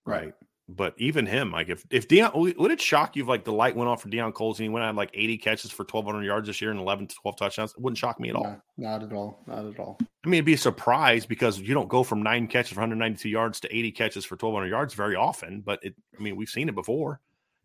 [0.05, 0.25] Right.
[0.27, 0.35] right.
[0.68, 3.76] But even him, like if if Deion, would it shock you if like the light
[3.76, 6.48] went off for Deion Colzie and he went out like 80 catches for 1,200 yards
[6.48, 7.70] this year and 11 to 12 touchdowns?
[7.72, 8.61] It wouldn't shock me at all.
[8.76, 9.38] not at all.
[9.46, 9.96] Not at all.
[10.00, 13.29] I mean, it'd be a surprise because you don't go from nine catches for 192
[13.29, 15.61] yards to 80 catches for 1,200 yards very often.
[15.61, 17.20] But it, I mean, we've seen it before.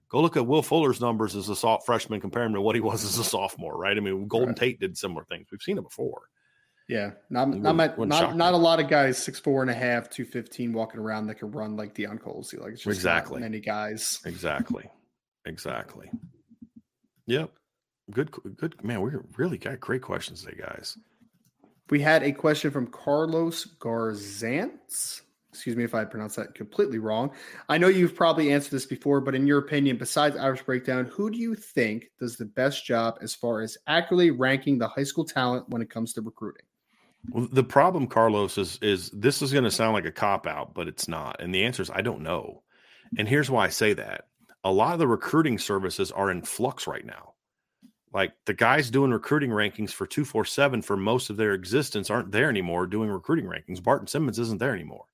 [0.10, 2.82] Go look at Will Fuller's numbers as a soft freshman, compare him to what he
[2.82, 3.98] was as a sophomore, right?
[3.98, 4.58] I mean, Golden right.
[4.58, 5.48] Tate did similar things.
[5.52, 6.24] We've seen it before.
[6.92, 10.10] Yeah, not not my, not, not a lot of guys six four and a half,
[10.10, 12.60] two fifteen walking around that can run like Deion Colzie.
[12.60, 14.20] Like it's just exactly many guys.
[14.26, 14.90] Exactly,
[15.46, 16.12] exactly.
[17.28, 17.50] Yep.
[18.12, 19.00] Good, good man.
[19.00, 20.98] We really got great questions today, guys.
[21.90, 25.22] We had a question from Carlos Garzantz.
[25.54, 27.32] Excuse me if I pronounced that completely wrong.
[27.70, 31.30] I know you've probably answered this before, but in your opinion, besides Irish Breakdown, who
[31.30, 35.24] do you think does the best job as far as accurately ranking the high school
[35.24, 36.66] talent when it comes to recruiting?
[37.30, 40.74] Well, the problem, Carlos, is is this is going to sound like a cop out,
[40.74, 41.42] but it's not.
[41.42, 42.64] And the answer is I don't know.
[43.18, 44.26] And here's why I say that.
[44.64, 47.34] a lot of the recruiting services are in flux right now.
[48.14, 52.50] Like the guys doing recruiting rankings for 247 for most of their existence aren't there
[52.50, 53.82] anymore doing recruiting rankings.
[53.82, 55.06] Barton Simmons isn't there anymore.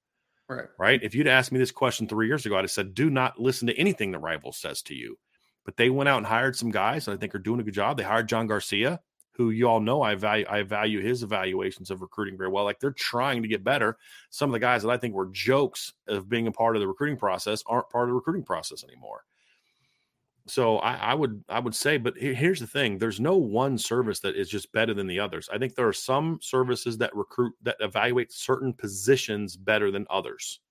[0.50, 0.67] Right.
[0.80, 1.04] Right.
[1.04, 3.67] If you'd asked me this question three years ago, I'd have said, do not listen
[3.67, 5.17] to anything the rival says to you.
[5.65, 7.74] But they went out and hired some guys that I think are doing a good
[7.74, 7.98] job.
[7.98, 9.02] They hired John Garcia,
[9.38, 12.63] who you all know I value I value his evaluations of recruiting very well.
[12.65, 13.97] Like they're trying to get better.
[14.32, 16.88] Some of the guys that I think were jokes of being a part of the
[16.88, 19.23] recruiting process aren't part of the recruiting process anymore.
[20.47, 24.21] So I, I would I would say, but here's the thing: there's no one service
[24.21, 25.50] that is just better than the others.
[25.52, 30.62] I think there are some services that recruit that evaluate certain positions better than others.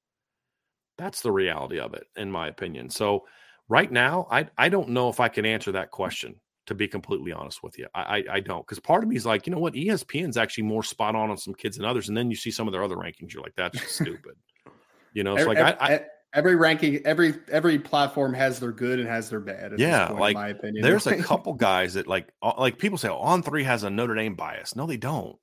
[0.99, 2.89] That's the reality of it, in my opinion.
[2.89, 3.27] So
[3.69, 6.41] right now, I I don't know if I can answer that question.
[6.67, 9.25] To be completely honest with you, I I, I don't because part of me is
[9.25, 12.17] like, you know what, ESPN's actually more spot on on some kids than others, and
[12.17, 14.35] then you see some of their other rankings, you're like, that's stupid.
[15.13, 16.01] You know, it's like I, I
[16.37, 20.35] every ranking every every platform has their good and has their bad yeah point, like
[20.35, 23.65] my opinion there's a couple guys that like uh, like people say oh, on three
[23.65, 25.37] has a notre dame bias no they don't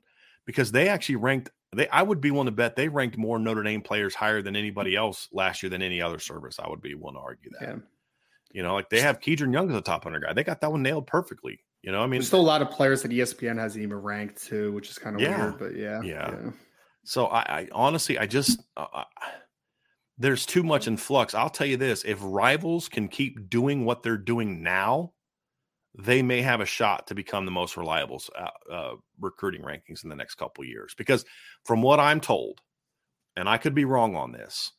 [0.46, 3.64] because they actually ranked they i would be willing to bet they ranked more notre
[3.64, 6.94] dame players higher than anybody else last year than any other service i would be
[6.94, 7.76] willing to argue that yeah.
[8.54, 10.72] You know like they have Kedren Young as a top 100 guy they got that
[10.72, 13.60] one nailed perfectly you know i mean there's still a lot of players that espn
[13.60, 15.38] hasn't even ranked too which is kind of yeah.
[15.38, 16.52] weird but yeah, yeah yeah
[17.04, 19.04] so I, I honestly i just uh,
[20.18, 21.34] there's too much in flux.
[21.34, 25.14] I'll tell you this if rivals can keep doing what they're doing now,
[25.98, 30.10] they may have a shot to become the most reliable uh, uh, recruiting rankings in
[30.10, 30.94] the next couple years.
[30.98, 31.26] Because
[31.66, 32.62] from what I'm told,
[33.36, 34.72] and I could be wrong on this,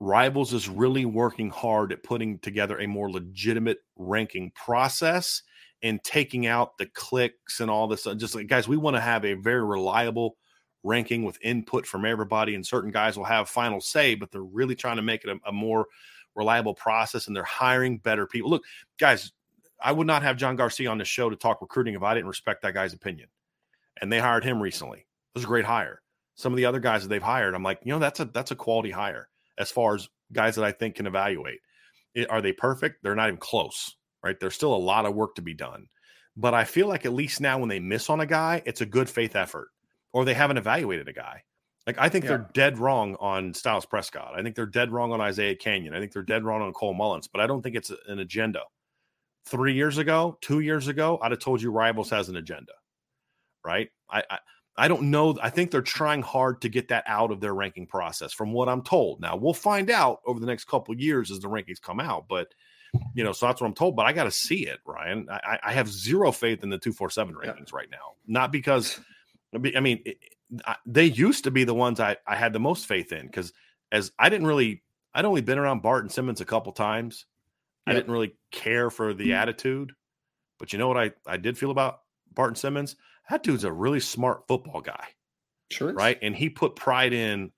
[0.00, 5.42] Rivals is really working hard at putting together a more legitimate ranking process
[5.82, 8.06] and taking out the clicks and all this.
[8.06, 10.36] Uh, just like, guys, we want to have a very reliable
[10.84, 14.76] ranking with input from everybody, and certain guys will have final say, but they're really
[14.76, 15.86] trying to make it a, a more
[16.36, 18.50] reliable process and they're hiring better people.
[18.50, 18.62] Look,
[19.00, 19.32] guys,
[19.82, 22.28] I would not have John Garcia on the show to talk recruiting if I didn't
[22.28, 23.28] respect that guy's opinion.
[24.00, 25.00] And they hired him recently.
[25.00, 26.02] It was a great hire.
[26.36, 28.52] Some of the other guys that they've hired, I'm like, you know, that's a that's
[28.52, 29.28] a quality hire
[29.58, 31.58] as far as guys that I think can evaluate.
[32.14, 33.02] It, are they perfect?
[33.02, 34.38] They're not even close, right?
[34.38, 35.86] There's still a lot of work to be done.
[36.36, 38.86] But I feel like at least now when they miss on a guy, it's a
[38.86, 39.68] good faith effort
[40.12, 41.42] or they haven't evaluated a guy.
[41.86, 42.28] Like I think yeah.
[42.28, 44.34] they're dead wrong on Styles Prescott.
[44.36, 45.94] I think they're dead wrong on Isaiah Canyon.
[45.94, 48.60] I think they're dead wrong on Cole Mullins, but I don't think it's an agenda.
[49.46, 52.72] Three years ago, two years ago, I'd have told you Rivals has an agenda,
[53.64, 53.88] right?
[54.10, 54.38] I, I
[54.78, 55.36] I don't know.
[55.42, 58.68] I think they're trying hard to get that out of their ranking process, from what
[58.68, 59.20] I'm told.
[59.20, 62.54] Now we'll find out over the next couple years as the rankings come out, but
[63.14, 63.96] you know, so that's what I'm told.
[63.96, 65.28] But I got to see it, Ryan.
[65.30, 67.76] I, I, have zero faith in the two four seven rankings yeah.
[67.76, 68.98] right now, not because
[69.54, 70.18] I mean, it,
[70.86, 73.52] they used to be the ones I, I had the most faith in because
[73.92, 74.82] as I didn't really,
[75.14, 77.26] I'd only been around Barton Simmons a couple times.
[77.86, 77.92] Yep.
[77.92, 79.32] I didn't really care for the mm-hmm.
[79.32, 79.92] attitude,
[80.58, 82.00] but you know what I, I did feel about
[82.32, 82.96] Barton Simmons?
[83.30, 85.08] That dude's a really smart football guy.
[85.70, 85.92] Sure.
[85.92, 86.18] Right.
[86.22, 87.52] And he put pride in,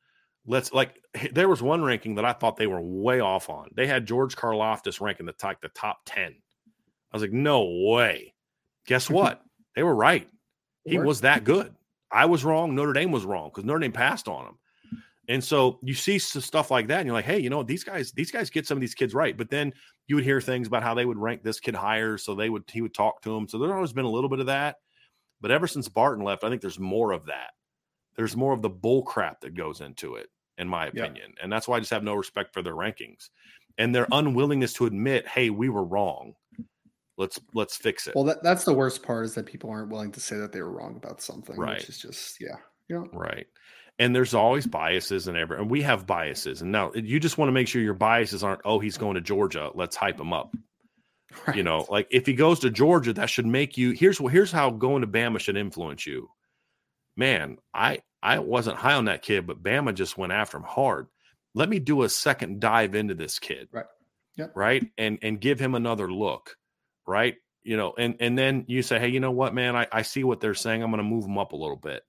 [0.46, 1.00] let's like,
[1.32, 3.68] there was one ranking that I thought they were way off on.
[3.74, 6.22] They had George Karlaftis ranking the top, the top 10.
[6.22, 8.34] I was like, no way.
[8.86, 9.42] Guess what?
[9.76, 10.28] they were right.
[10.84, 11.74] He was that good.
[12.10, 12.74] I was wrong.
[12.74, 14.58] Notre Dame was wrong because Notre Dame passed on him.
[15.28, 18.10] And so you see stuff like that, and you're like, hey, you know, these guys,
[18.10, 19.36] these guys get some of these kids right.
[19.36, 19.72] But then
[20.08, 22.64] you would hear things about how they would rank this kid higher, so they would
[22.68, 23.46] he would talk to him.
[23.46, 24.76] So there's always been a little bit of that.
[25.40, 27.50] But ever since Barton left, I think there's more of that.
[28.16, 31.32] There's more of the bull crap that goes into it, in my opinion.
[31.36, 31.42] Yeah.
[31.42, 33.30] And that's why I just have no respect for their rankings
[33.78, 36.34] and their unwillingness to admit, hey, we were wrong.
[37.16, 38.14] Let's let's fix it.
[38.14, 40.62] Well, that, that's the worst part is that people aren't willing to say that they
[40.62, 41.78] were wrong about something, right?
[41.78, 42.56] Which is just yeah,
[42.88, 43.46] yeah, right.
[43.98, 46.62] And there's always biases and every, and we have biases.
[46.62, 48.62] And now you just want to make sure your biases aren't.
[48.64, 49.70] Oh, he's going to Georgia.
[49.74, 50.54] Let's hype him up.
[51.46, 51.56] Right.
[51.56, 53.92] You know, like if he goes to Georgia, that should make you.
[53.92, 56.28] Here's here's how going to Bama should influence you.
[57.16, 61.06] Man, I I wasn't high on that kid, but Bama just went after him hard.
[61.54, 63.68] Let me do a second dive into this kid.
[63.72, 63.86] Right.
[64.36, 64.52] Yep.
[64.54, 64.90] Right.
[64.98, 66.56] And and give him another look
[67.10, 67.34] right?
[67.62, 70.24] You know, and and then you say, hey, you know what, man, I, I see
[70.24, 70.82] what they're saying.
[70.82, 72.02] I'm going to move them up a little bit.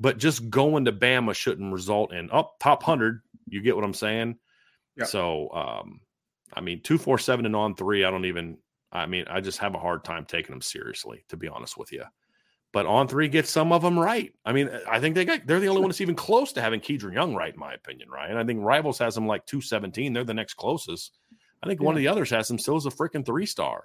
[0.00, 3.22] But just going to Bama shouldn't result in up oh, top hundred.
[3.48, 4.36] You get what I'm saying?
[4.96, 5.04] Yeah.
[5.04, 6.00] So, um,
[6.54, 8.04] I mean, two, four, seven, and on three.
[8.04, 8.58] I don't even.
[8.92, 11.90] I mean, I just have a hard time taking them seriously, to be honest with
[11.92, 12.04] you.
[12.72, 14.32] But on three gets some of them right.
[14.44, 16.60] I mean, uh, I think they got they're the only one that's even close to
[16.60, 18.36] having Kedren Young right, in my opinion, Ryan.
[18.36, 20.12] I think Rivals has them like 217.
[20.12, 21.16] They're the next closest.
[21.62, 21.86] I think yeah.
[21.86, 23.84] one of the others has them still as a freaking three star.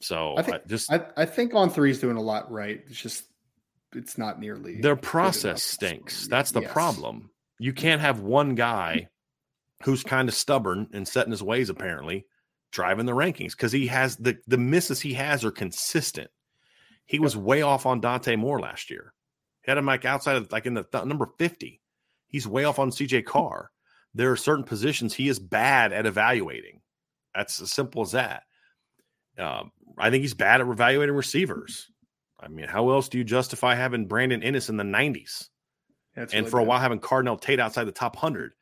[0.00, 2.82] So I think I just I, I think on three is doing a lot right.
[2.86, 3.24] It's just
[3.94, 6.26] it's not nearly their process stinks.
[6.26, 6.72] That's the yes.
[6.72, 7.30] problem.
[7.60, 9.08] You can't have one guy
[9.84, 12.26] who's kind of stubborn and set in his ways, apparently,
[12.72, 16.30] driving the rankings because he has the the misses he has are consistent.
[17.06, 19.12] He was way off on Dante Moore last year.
[19.62, 21.80] He had him like outside of like in the th- number 50.
[22.26, 23.70] He's way off on CJ Carr.
[24.14, 26.80] There are certain positions he is bad at evaluating.
[27.34, 28.44] That's as simple as that.
[29.38, 31.90] Um, I think he's bad at evaluating receivers.
[32.40, 35.48] I mean, how else do you justify having Brandon Inniss in the 90s?
[36.16, 36.62] and really for bad.
[36.62, 38.52] a while having Carnell Tate outside the top 100.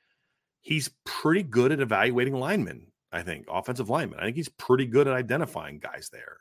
[0.62, 4.20] He's pretty good at evaluating linemen, I think, offensive linemen.
[4.20, 6.38] I think he's pretty good at identifying guys there.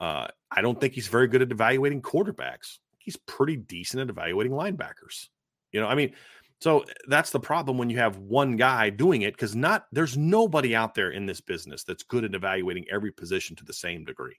[0.00, 2.78] Uh, I don't think he's very good at evaluating quarterbacks.
[2.98, 5.28] He's pretty decent at evaluating linebackers.
[5.72, 6.12] You know, I mean,
[6.60, 10.74] so that's the problem when you have one guy doing it because not there's nobody
[10.74, 14.36] out there in this business that's good at evaluating every position to the same degree.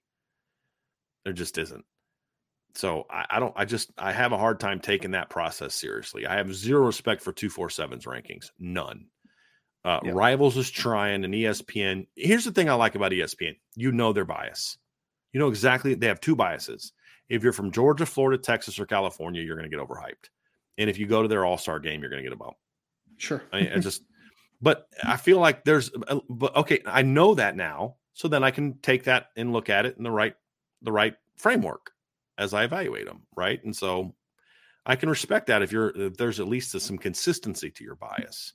[1.23, 1.85] There just isn't.
[2.75, 6.25] So I, I don't I just I have a hard time taking that process seriously.
[6.25, 8.51] I have zero respect for 247's rankings.
[8.59, 9.07] None.
[9.83, 10.13] Uh, yep.
[10.13, 12.07] Rivals is trying and ESPN.
[12.15, 13.55] Here's the thing I like about ESPN.
[13.75, 14.77] You know their bias.
[15.33, 16.91] You know exactly they have two biases.
[17.29, 20.29] If you're from Georgia, Florida, Texas, or California, you're going to get overhyped.
[20.77, 22.55] And if you go to their All Star game, you're going to get a bump.
[23.17, 23.43] Sure.
[23.53, 24.01] I, mean, I just,
[24.61, 25.91] but I feel like there's,
[26.29, 29.85] but okay, I know that now, so then I can take that and look at
[29.85, 30.35] it in the right,
[30.81, 31.91] the right framework
[32.39, 33.63] as I evaluate them, right?
[33.63, 34.15] And so
[34.85, 38.53] I can respect that if you're if there's at least some consistency to your bias,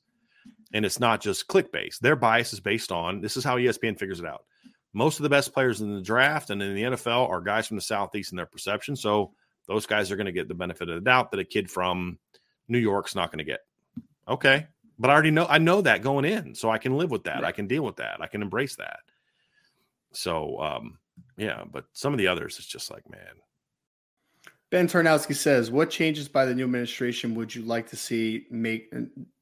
[0.72, 2.02] and it's not just click based.
[2.02, 4.44] Their bias is based on this is how ESPN figures it out.
[4.92, 7.76] Most of the best players in the draft and in the NFL are guys from
[7.76, 8.96] the Southeast in their perception.
[8.96, 9.32] So
[9.66, 12.18] those guys are going to get the benefit of the doubt that a kid from
[12.68, 13.60] New York's not going to get.
[14.26, 14.66] Okay.
[14.98, 16.54] But I already know I know that going in.
[16.54, 17.42] So I can live with that.
[17.42, 17.44] Right.
[17.44, 18.20] I can deal with that.
[18.20, 19.00] I can embrace that.
[20.12, 20.98] So um
[21.36, 23.20] yeah, but some of the others it's just like, man.
[24.74, 28.92] Ben Tarnowski says, "What changes by the new administration would you like to see make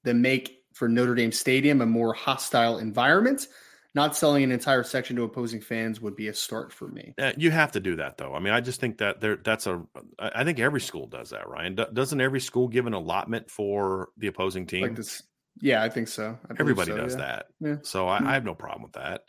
[0.05, 3.49] the make for Notre Dame Stadium a more hostile environment?
[3.95, 7.12] not selling an entire section to opposing fans would be a start for me.
[7.18, 8.35] Uh, you have to do that though.
[8.35, 9.83] I mean, I just think that there that's a
[10.18, 11.78] I think every school does that, Ryan.
[11.93, 14.83] doesn't every school give an allotment for the opposing team?
[14.83, 15.22] Like this
[15.61, 16.39] yeah, I think so.
[16.51, 17.20] I Everybody so, does yeah.
[17.20, 17.47] that.
[17.61, 17.76] Yeah.
[17.83, 19.24] So I, I, have no problem with that.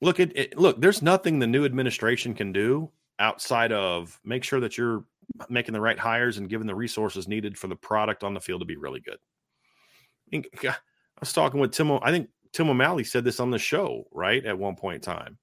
[0.00, 4.60] Look at it, look, there's nothing the new administration can do outside of make sure
[4.60, 5.04] that you're
[5.48, 8.60] making the right hires and giving the resources needed for the product on the field
[8.60, 9.18] to be really good.
[11.16, 11.90] I was talking with Tim.
[11.90, 14.44] I think Tim O'Malley said this on the show, right?
[14.44, 15.38] At one point in time.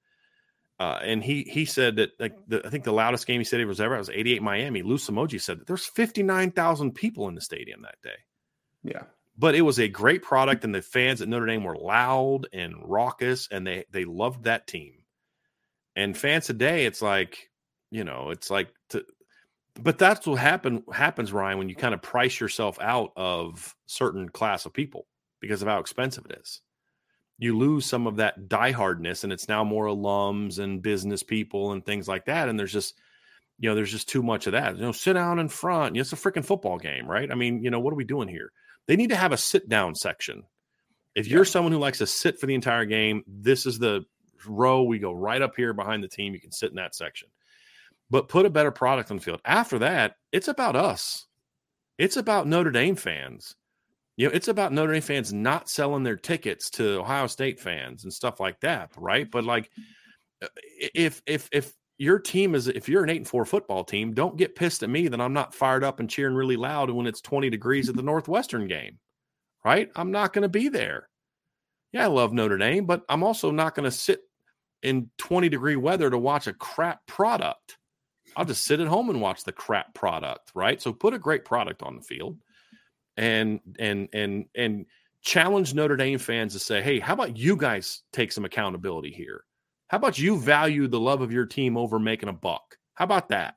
[0.82, 3.60] Uh, and he he said that like the, I think the loudest game he said
[3.60, 4.82] it was ever was 88 Miami.
[4.82, 8.18] Lou Somogyi said that there's 59,000 people in the stadium that day.
[8.84, 9.04] Yeah.
[9.38, 12.74] But it was a great product and the fans at Notre Dame were loud and
[12.84, 14.94] raucous and they they loved that team.
[15.96, 17.51] And fans today it's like,
[17.92, 19.04] you know, it's like to
[19.76, 21.80] but that's what happen happens Ryan when you mm.
[21.80, 25.08] kind of price yourself out of certain class of people
[25.40, 26.62] because of how expensive it is.
[27.38, 31.86] You lose some of that diehardness and it's now more alums and business people and
[31.86, 32.96] things like that and there's just
[33.60, 34.76] you know there's just too much of that.
[34.76, 37.32] You know sit down in front it's a freaking football game right?
[37.32, 38.52] I mean you know what are we doing here?
[38.88, 40.44] They need to have a sit down section.
[41.16, 41.52] If you're yeah.
[41.52, 44.06] someone who likes to sit for the entire game this is the
[44.48, 47.30] row we go right up here behind the team you can sit in that section
[48.12, 51.26] but put a better product on the field after that it's about us
[51.98, 53.56] it's about notre dame fans
[54.18, 58.04] you know, it's about Notre Dame fans not selling their tickets to Ohio State fans
[58.04, 59.30] and stuff like that, right?
[59.30, 59.72] But like,
[60.44, 60.48] uh,
[60.94, 64.38] if if if your team is if you're an eight and four football team, don't
[64.38, 67.22] get pissed at me that I'm not fired up and cheering really loud when it's
[67.22, 69.00] 20 degrees at the Northwestern game,
[69.66, 69.90] right?
[69.96, 71.10] I'm not going to be there.
[71.92, 74.20] Yeah, I love Notre Dame, but I'm also not going to sit
[74.84, 77.78] in 20 degree weather to watch a crap product.
[78.36, 80.82] I'll just sit at home and watch the crap product, right?
[80.82, 82.38] So put a great product on the field
[83.18, 84.86] and and and and
[85.22, 89.44] challenge Notre Dame fans to say, "Hey, how about you guys take some accountability here?
[89.88, 92.78] How about you value the love of your team over making a buck?
[92.94, 93.56] How about that?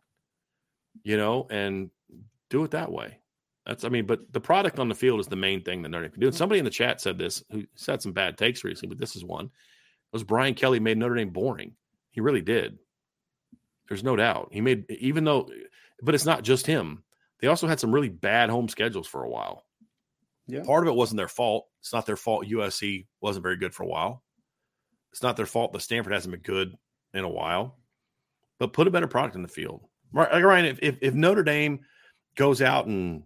[1.02, 1.90] You know, and
[2.50, 3.18] do it that way."
[3.66, 6.04] That's, I mean, but the product on the field is the main thing that Notre
[6.04, 6.26] Dame can do.
[6.26, 9.16] And somebody in the chat said this, who said some bad takes recently, but this
[9.16, 9.46] is one.
[9.46, 9.50] It
[10.12, 11.72] was Brian Kelly made Notre Dame boring.
[12.10, 12.78] He really did.
[13.88, 14.48] There's no doubt.
[14.52, 15.50] He made, even though,
[16.02, 17.04] but it's not just him.
[17.40, 19.64] They also had some really bad home schedules for a while.
[20.46, 20.62] Yeah.
[20.64, 21.66] Part of it wasn't their fault.
[21.80, 24.22] It's not their fault USC wasn't very good for a while.
[25.12, 26.74] It's not their fault that Stanford hasn't been good
[27.12, 27.78] in a while.
[28.58, 29.82] But put a better product in the field.
[30.12, 31.80] Ryan, if, if, if Notre Dame
[32.36, 33.24] goes out and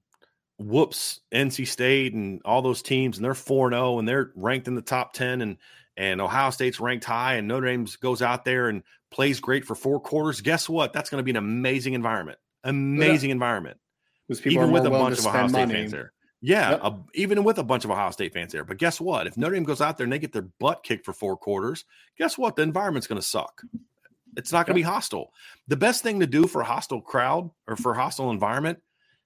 [0.59, 4.75] whoops NC State and all those teams and they're 4 0 and they're ranked in
[4.75, 5.59] the top 10 and
[5.99, 9.75] and Ohio State's ranked high and Notre Dame goes out there and plays great for
[9.75, 10.95] four quarters, guess what?
[10.95, 12.39] That's going to be an amazing environment.
[12.65, 13.35] Amazing yeah.
[13.35, 13.79] environment
[14.45, 15.75] even with a bunch of Ohio State money.
[15.75, 16.13] fans there.
[16.41, 16.81] Yeah, yep.
[16.85, 18.65] a, even with a bunch of Ohio State fans there.
[18.65, 19.27] But guess what?
[19.27, 21.85] If Notre Dame goes out there and they get their butt kicked for four quarters,
[22.17, 22.55] guess what?
[22.55, 23.63] The environment's going to suck.
[24.37, 24.87] It's not going to yep.
[24.87, 25.33] be hostile.
[25.67, 28.79] The best thing to do for a hostile crowd or for a hostile environment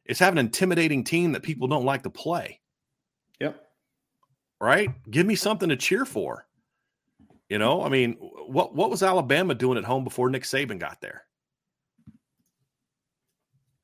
[0.06, 2.60] is have an intimidating team that people don't like to play.
[3.40, 3.60] Yep.
[4.60, 4.90] Right?
[5.10, 6.46] Give me something to cheer for.
[7.52, 8.14] You know, I mean,
[8.46, 11.24] what what was Alabama doing at home before Nick Saban got there?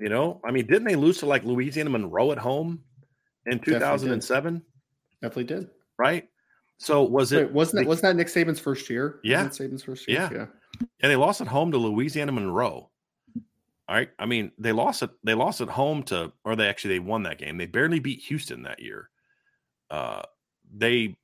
[0.01, 2.83] You know, I mean, didn't they lose to like Louisiana Monroe at home
[3.45, 4.23] in 2007?
[4.23, 5.21] Definitely did.
[5.21, 5.71] Definitely did.
[5.99, 6.29] Right.
[6.79, 7.49] So was it?
[7.49, 9.21] Wait, wasn't that wasn't that Nick Saban's first year?
[9.23, 10.19] Yeah, Saban's first year.
[10.19, 10.31] Yeah.
[10.33, 10.47] yeah,
[11.03, 12.89] and they lost at home to Louisiana Monroe.
[13.37, 15.11] All right, I mean they lost it.
[15.25, 17.59] They lost at home to, or they actually they won that game.
[17.59, 19.11] They barely beat Houston that year.
[19.91, 20.23] Uh,
[20.75, 21.19] they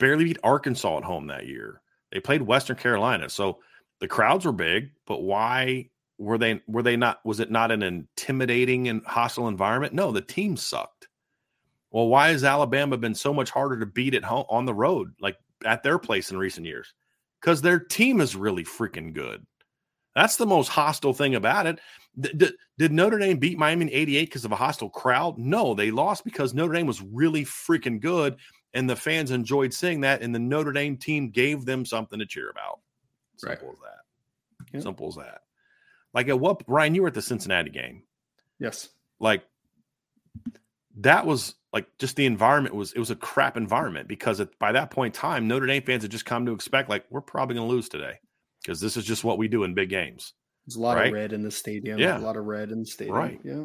[0.00, 1.80] barely beat Arkansas at home that year.
[2.10, 3.28] They played Western Carolina.
[3.28, 3.60] So
[4.00, 7.82] the crowds were big, but why were they were they not was it not an
[7.82, 9.94] intimidating and hostile environment?
[9.94, 11.06] No, the team sucked.
[11.92, 15.12] Well, why has Alabama been so much harder to beat at home on the road,
[15.20, 16.92] like at their place in recent years?
[17.40, 19.46] Because their team is really freaking good.
[20.14, 21.80] That's the most hostile thing about it.
[22.18, 25.38] D- did Notre Dame beat Miami in 88 because of a hostile crowd?
[25.38, 28.36] No, they lost because Notre Dame was really freaking good
[28.74, 32.26] and the fans enjoyed seeing that, and the Notre Dame team gave them something to
[32.26, 32.80] cheer about.
[33.36, 33.74] Simple right.
[33.74, 34.74] as that.
[34.74, 34.82] Yep.
[34.82, 35.42] Simple as that.
[36.12, 38.02] Like at what Ryan, you were at the Cincinnati game.
[38.58, 38.88] Yes.
[39.18, 39.44] Like
[40.98, 44.72] that was like just the environment was it was a crap environment because it, by
[44.72, 47.54] that point in time, Notre Dame fans had just come to expect like we're probably
[47.56, 48.18] going to lose today
[48.62, 50.34] because this is just what we do in big games.
[50.66, 51.06] There's a lot right?
[51.06, 51.98] of red in the stadium.
[51.98, 52.18] Yeah.
[52.18, 53.16] A lot of red in the stadium.
[53.16, 53.40] Right.
[53.42, 53.64] Yeah.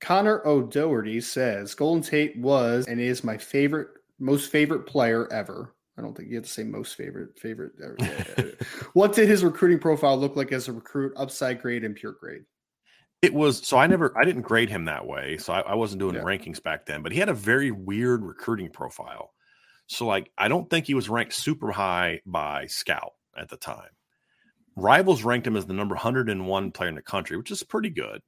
[0.00, 3.88] Connor O'Doherty says Golden Tate was and is my favorite,
[4.18, 5.74] most favorite player ever.
[5.96, 7.72] I don't think you have to say most favorite, favorite.
[7.82, 7.96] ever.
[8.00, 11.96] Uh, uh, what did his recruiting profile look like as a recruit, upside grade and
[11.96, 12.42] pure grade?
[13.20, 15.98] It was so I never I didn't grade him that way, so I, I wasn't
[15.98, 16.22] doing yeah.
[16.22, 17.02] rankings back then.
[17.02, 19.32] But he had a very weird recruiting profile.
[19.88, 23.90] So like I don't think he was ranked super high by Scout at the time.
[24.76, 28.22] Rivals ranked him as the number 101 player in the country, which is pretty good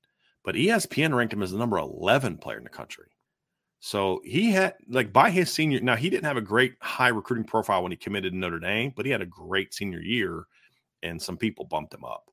[0.51, 3.07] but ESPN ranked him as the number 11 player in the country.
[3.79, 7.45] So he had, like, by his senior, now he didn't have a great high recruiting
[7.45, 10.47] profile when he committed to Notre Dame, but he had a great senior year
[11.05, 12.33] and some people bumped him up.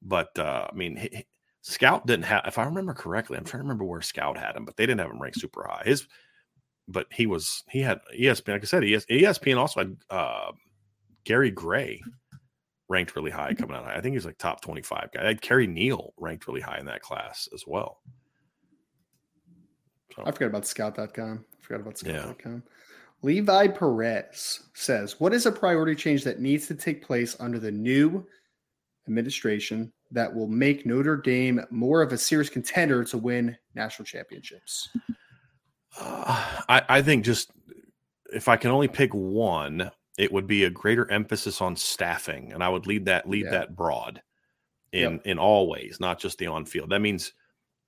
[0.00, 1.26] But, uh, I mean, he,
[1.62, 4.64] Scout didn't have, if I remember correctly, I'm trying to remember where Scout had him,
[4.64, 5.82] but they didn't have him ranked super high.
[5.84, 6.06] His,
[6.86, 10.52] but he was, he had ESPN, like I said, ESPN also had uh,
[11.24, 12.00] Gary Gray
[12.88, 13.86] ranked really high coming out.
[13.86, 15.22] I think he's like top 25 guy.
[15.22, 18.00] I had Kerry Neal ranked really high in that class as well.
[20.14, 20.22] So.
[20.24, 21.44] I forgot about scout.com.
[21.52, 22.52] I forgot about scout.com.
[22.52, 22.72] Yeah.
[23.22, 27.72] Levi Perez says, What is a priority change that needs to take place under the
[27.72, 28.26] new
[29.06, 34.88] administration that will make Notre Dame more of a serious contender to win national championships?
[35.98, 37.50] Uh, I, I think just
[38.32, 42.62] if I can only pick one, it would be a greater emphasis on staffing, and
[42.62, 43.50] I would lead that lead yeah.
[43.52, 44.22] that broad
[44.92, 45.22] in yep.
[45.24, 46.90] in all ways, not just the on field.
[46.90, 47.32] That means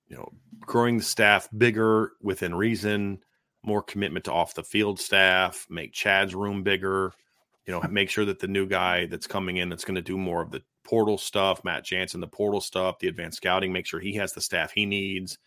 [0.07, 3.19] you know growing the staff bigger within reason,
[3.63, 7.13] more commitment to off the field staff, make Chad's room bigger.
[7.65, 10.17] You know, make sure that the new guy that's coming in that's going to do
[10.17, 13.99] more of the portal stuff, Matt Jansen, the portal stuff, the advanced scouting, make sure
[13.99, 15.37] he has the staff he needs.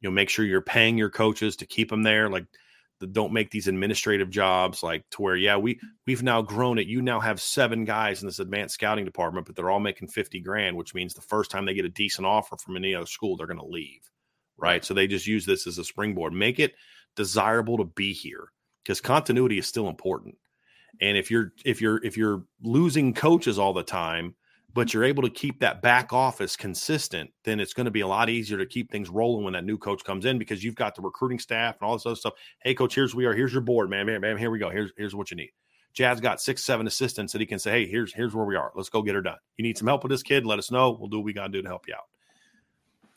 [0.00, 2.28] You know, make sure you're paying your coaches to keep them there.
[2.28, 2.46] Like
[3.06, 6.86] don't make these administrative jobs like to where yeah we we've now grown it.
[6.86, 10.40] You now have seven guys in this advanced scouting department but they're all making 50
[10.40, 13.36] grand which means the first time they get a decent offer from any other school
[13.36, 14.10] they're going to leave
[14.62, 14.84] right.
[14.84, 16.32] so they just use this as a springboard.
[16.32, 16.74] Make it
[17.16, 18.48] desirable to be here
[18.82, 20.36] because continuity is still important.
[21.00, 24.34] And if you're if you're if you're losing coaches all the time
[24.74, 28.06] but you're able to keep that back office consistent, then it's going to be a
[28.06, 30.94] lot easier to keep things rolling when that new coach comes in because you've got
[30.94, 32.34] the recruiting staff and all this other stuff.
[32.62, 33.34] Hey, coach, here's we are.
[33.34, 34.06] Here's your board, man.
[34.06, 34.36] Man, bam.
[34.36, 34.70] Here we go.
[34.70, 35.50] Here's here's what you need.
[35.92, 38.72] Jazz got six, seven assistants that he can say, hey, here's here's where we are.
[38.74, 39.36] Let's go get her done.
[39.56, 40.46] You need some help with this kid?
[40.46, 40.96] Let us know.
[40.98, 42.08] We'll do what we got to do to help you out.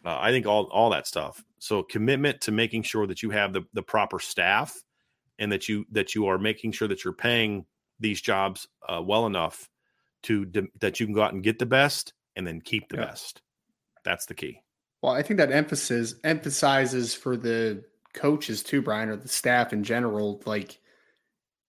[0.06, 1.44] Uh, I think all all that stuff.
[1.60, 4.76] So commitment to making sure that you have the the proper staff
[5.40, 7.66] and that you that you are making sure that you're paying
[8.00, 9.70] these jobs uh, well enough
[10.26, 10.46] to
[10.80, 13.06] that you can go out and get the best and then keep the yeah.
[13.06, 13.42] best.
[14.04, 14.62] That's the key.
[15.02, 19.84] Well, I think that emphasis emphasizes for the coaches too, Brian, or the staff in
[19.84, 20.80] general, like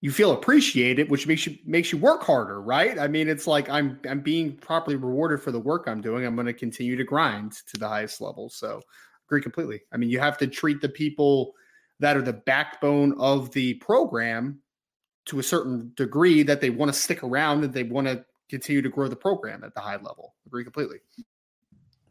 [0.01, 2.97] you feel appreciated, which makes you makes you work harder, right?
[2.99, 6.25] I mean, it's like I'm I'm being properly rewarded for the work I'm doing.
[6.25, 8.49] I'm going to continue to grind to the highest level.
[8.49, 8.81] So,
[9.27, 9.81] agree completely.
[9.91, 11.53] I mean, you have to treat the people
[11.99, 14.61] that are the backbone of the program
[15.25, 18.81] to a certain degree that they want to stick around and they want to continue
[18.81, 20.35] to grow the program at the high level.
[20.45, 20.97] Agree completely.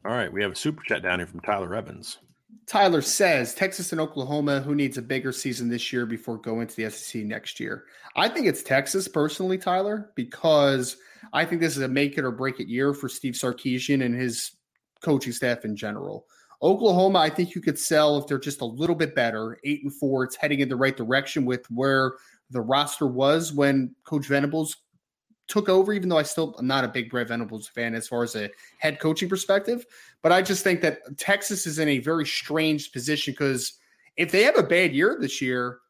[0.04, 2.18] All right, we have a super chat down here from Tyler Evans.
[2.66, 6.76] Tyler says Texas and Oklahoma, who needs a bigger season this year before going to
[6.76, 7.84] the SEC next year?
[8.16, 10.96] I think it's Texas personally, Tyler, because
[11.32, 14.14] I think this is a make it or break it year for Steve Sarkisian and
[14.14, 14.52] his
[15.02, 16.26] coaching staff in general.
[16.62, 19.58] Oklahoma, I think you could sell if they're just a little bit better.
[19.64, 22.14] Eight and four, it's heading in the right direction with where
[22.50, 24.76] the roster was when Coach Venables
[25.48, 28.22] took over, even though I still am not a big Brent Venables fan as far
[28.22, 29.86] as a head coaching perspective.
[30.22, 33.78] But I just think that Texas is in a very strange position because
[34.16, 35.80] if they have a bad year this year,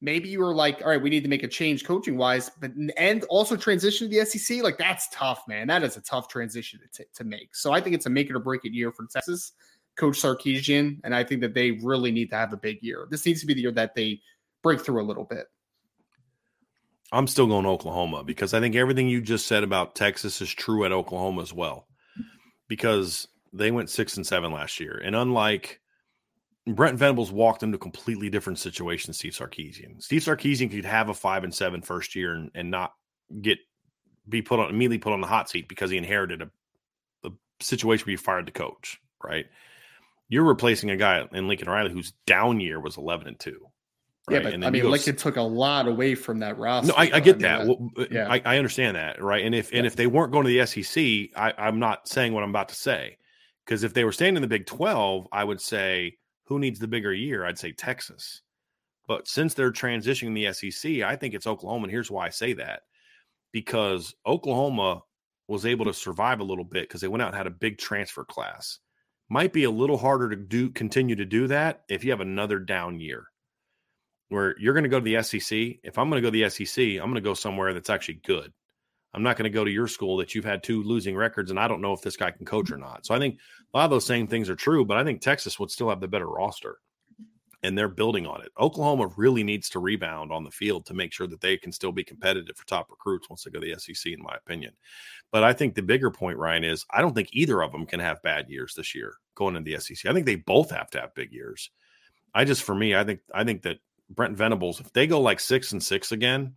[0.00, 2.72] maybe you were like, all right, we need to make a change coaching wise, but
[2.96, 4.62] and also transition to the SEC.
[4.62, 5.66] Like that's tough, man.
[5.68, 7.54] That is a tough transition to, to make.
[7.54, 9.52] So I think it's a make it or break it year for Texas,
[9.96, 13.06] Coach Sarkisian, and I think that they really need to have a big year.
[13.10, 14.20] This needs to be the year that they
[14.62, 15.46] break through a little bit.
[17.14, 20.52] I'm still going to Oklahoma because I think everything you just said about Texas is
[20.52, 21.86] true at Oklahoma as well.
[22.68, 25.00] Because they went six and seven last year.
[25.04, 25.80] And unlike
[26.66, 30.02] Brent Venables walked into a completely different situation Steve Sarkisian.
[30.02, 32.94] Steve Sarkisian could have a five and seven first year and, and not
[33.42, 33.58] get
[34.28, 36.50] be put on immediately put on the hot seat because he inherited a,
[37.24, 39.46] a situation where he fired the coach, right?
[40.28, 43.66] You're replacing a guy in Lincoln Riley whose down year was eleven and two.
[44.28, 44.42] Right?
[44.42, 46.88] Yeah, but I mean, like it took a lot away from that roster.
[46.88, 47.66] No, I, I get I mean, that.
[47.66, 49.44] Well, uh, yeah, I, I, understand that, right?
[49.44, 49.78] And if yeah.
[49.78, 52.70] and if they weren't going to the SEC, I, I'm not saying what I'm about
[52.70, 53.18] to say,
[53.66, 56.88] because if they were staying in the Big Twelve, I would say who needs the
[56.88, 57.44] bigger year?
[57.44, 58.40] I'd say Texas.
[59.06, 61.84] But since they're transitioning the SEC, I think it's Oklahoma.
[61.84, 62.84] And here's why I say that:
[63.52, 65.02] because Oklahoma
[65.48, 67.76] was able to survive a little bit because they went out and had a big
[67.76, 68.78] transfer class.
[69.28, 72.58] Might be a little harder to do continue to do that if you have another
[72.58, 73.28] down year
[74.28, 75.78] where you're going to go to the SEC.
[75.82, 78.20] If I'm going to go to the SEC, I'm going to go somewhere that's actually
[78.24, 78.52] good.
[79.12, 81.60] I'm not going to go to your school that you've had two losing records and
[81.60, 83.06] I don't know if this guy can coach or not.
[83.06, 83.38] So I think
[83.72, 86.00] a lot of those same things are true, but I think Texas would still have
[86.00, 86.78] the better roster
[87.64, 88.52] and they're building on it.
[88.60, 91.92] Oklahoma really needs to rebound on the field to make sure that they can still
[91.92, 94.72] be competitive for top recruits once they go to the SEC, in my opinion.
[95.32, 98.00] But I think the bigger point, Ryan, is I don't think either of them can
[98.00, 100.10] have bad years this year going into the SEC.
[100.10, 101.70] I think they both have to have big years.
[102.34, 103.78] I just, for me, I think I think that
[104.10, 106.54] Brent Venables, if they go like six and six again,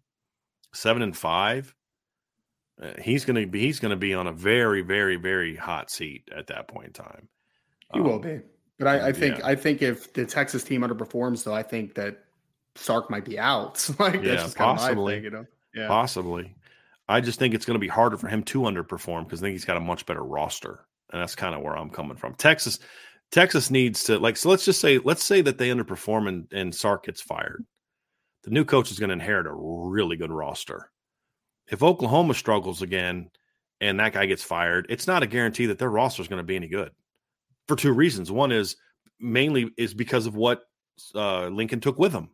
[0.74, 1.74] seven and five,
[2.82, 5.90] uh, he's going to be he's going to be on a very very very hot
[5.90, 7.28] seat at that point in time.
[7.94, 8.42] He um, will be,
[8.78, 9.48] but I, I think yeah.
[9.48, 12.24] I think if the Texas team underperforms, though, I think that
[12.76, 13.88] Sark might be out.
[14.00, 16.56] like yeah, possibly, thing, you know, yeah, possibly.
[17.10, 19.54] I just think it's going to be harder for him to underperform because I think
[19.54, 22.36] he's got a much better roster, and that's kind of where I'm coming from.
[22.36, 22.80] Texas,
[23.32, 26.74] Texas needs to like so let's just say let's say that they underperform and, and
[26.74, 27.66] Sark gets fired.
[28.44, 30.92] The new coach is going to inherit a really good roster.
[31.70, 33.30] If Oklahoma struggles again
[33.82, 36.46] and that guy gets fired, it's not a guarantee that their roster is going to
[36.46, 36.92] be any good.
[37.68, 38.32] For two reasons.
[38.32, 38.78] One is
[39.20, 40.62] mainly is because of what
[41.14, 42.30] uh, Lincoln took with him.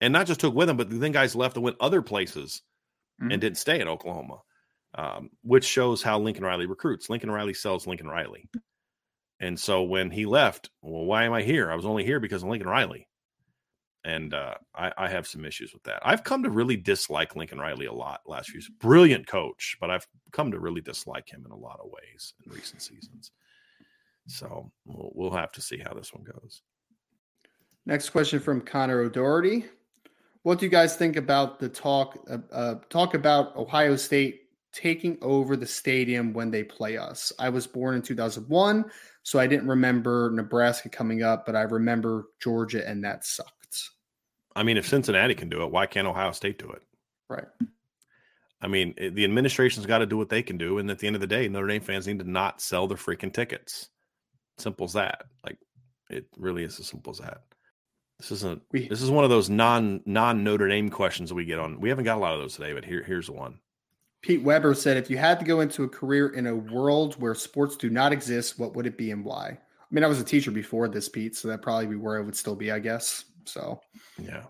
[0.00, 2.62] And not just took with him, but then guys left and went other places
[3.20, 3.32] mm-hmm.
[3.32, 4.38] and didn't stay at Oklahoma.
[4.94, 7.10] Um, which shows how Lincoln Riley recruits.
[7.10, 8.48] Lincoln Riley sells Lincoln Riley.
[9.40, 11.70] And so when he left, well, why am I here?
[11.70, 13.06] I was only here because of Lincoln Riley.
[14.04, 16.00] And uh, I, I, have some issues with that.
[16.02, 18.60] I've come to really dislike Lincoln Riley a lot last few.
[18.80, 22.52] Brilliant coach, but I've come to really dislike him in a lot of ways in
[22.52, 23.32] recent seasons.
[24.26, 26.62] So we'll, we'll have to see how this one goes.
[27.86, 29.64] Next question from Connor O'Doherty.
[30.42, 35.18] What do you guys think about the talk uh, uh, talk about Ohio State taking
[35.22, 37.32] over the stadium when they play us?
[37.38, 38.84] I was born in 2001.
[39.22, 43.90] So I didn't remember Nebraska coming up, but I remember Georgia, and that sucked.
[44.56, 46.82] I mean, if Cincinnati can do it, why can't Ohio State do it?
[47.28, 47.44] Right.
[48.60, 51.14] I mean, the administration's got to do what they can do, and at the end
[51.14, 53.90] of the day, Notre Dame fans need to not sell their freaking tickets.
[54.56, 55.24] Simple as that.
[55.44, 55.58] Like
[56.10, 57.42] it really is as simple as that.
[58.18, 58.62] This isn't.
[58.72, 61.80] We, this is one of those non non Notre Dame questions that we get on.
[61.80, 63.60] We haven't got a lot of those today, but here here's one.
[64.22, 67.34] Pete Weber said, "If you had to go into a career in a world where
[67.34, 69.58] sports do not exist, what would it be and why?"
[69.90, 72.20] I mean, I was a teacher before this, Pete, so that probably be where I
[72.20, 73.24] would still be, I guess.
[73.46, 73.80] So,
[74.18, 74.44] yeah.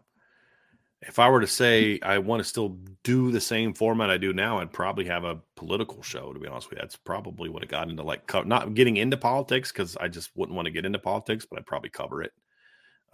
[1.01, 4.33] If I were to say I want to still do the same format I do
[4.33, 6.33] now, I'd probably have a political show.
[6.33, 9.17] To be honest with you, that's probably what it got into like not getting into
[9.17, 12.33] politics because I just wouldn't want to get into politics, but I'd probably cover it.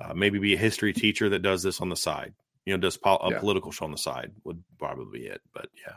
[0.00, 2.32] Uh, maybe be a history teacher that does this on the side.
[2.64, 3.38] You know, does pol- a yeah.
[3.38, 5.42] political show on the side would probably be it.
[5.52, 5.96] But yeah,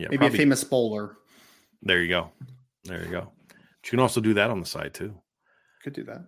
[0.00, 0.36] yeah, maybe probably.
[0.36, 1.16] a famous bowler.
[1.82, 2.30] There you go.
[2.84, 3.32] There you go.
[3.48, 5.14] But you can also do that on the side too.
[5.82, 6.24] Could do that.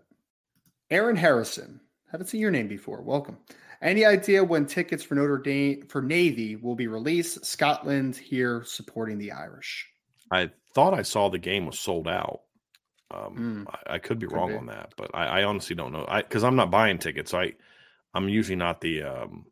[0.91, 1.81] Aaron Harrison.
[2.11, 3.01] Haven't seen your name before.
[3.01, 3.39] Welcome.
[3.81, 7.45] Any idea when tickets for Notre Dame for Navy will be released?
[7.45, 9.89] Scotland here supporting the Irish.
[10.31, 12.41] I thought I saw the game was sold out.
[13.11, 14.57] Um, mm, I, I, could be could wrong be.
[14.57, 16.07] on that, but I, I, honestly don't know.
[16.09, 17.35] I because I'm not buying tickets.
[17.35, 17.53] I
[18.15, 19.47] I'm usually not the um,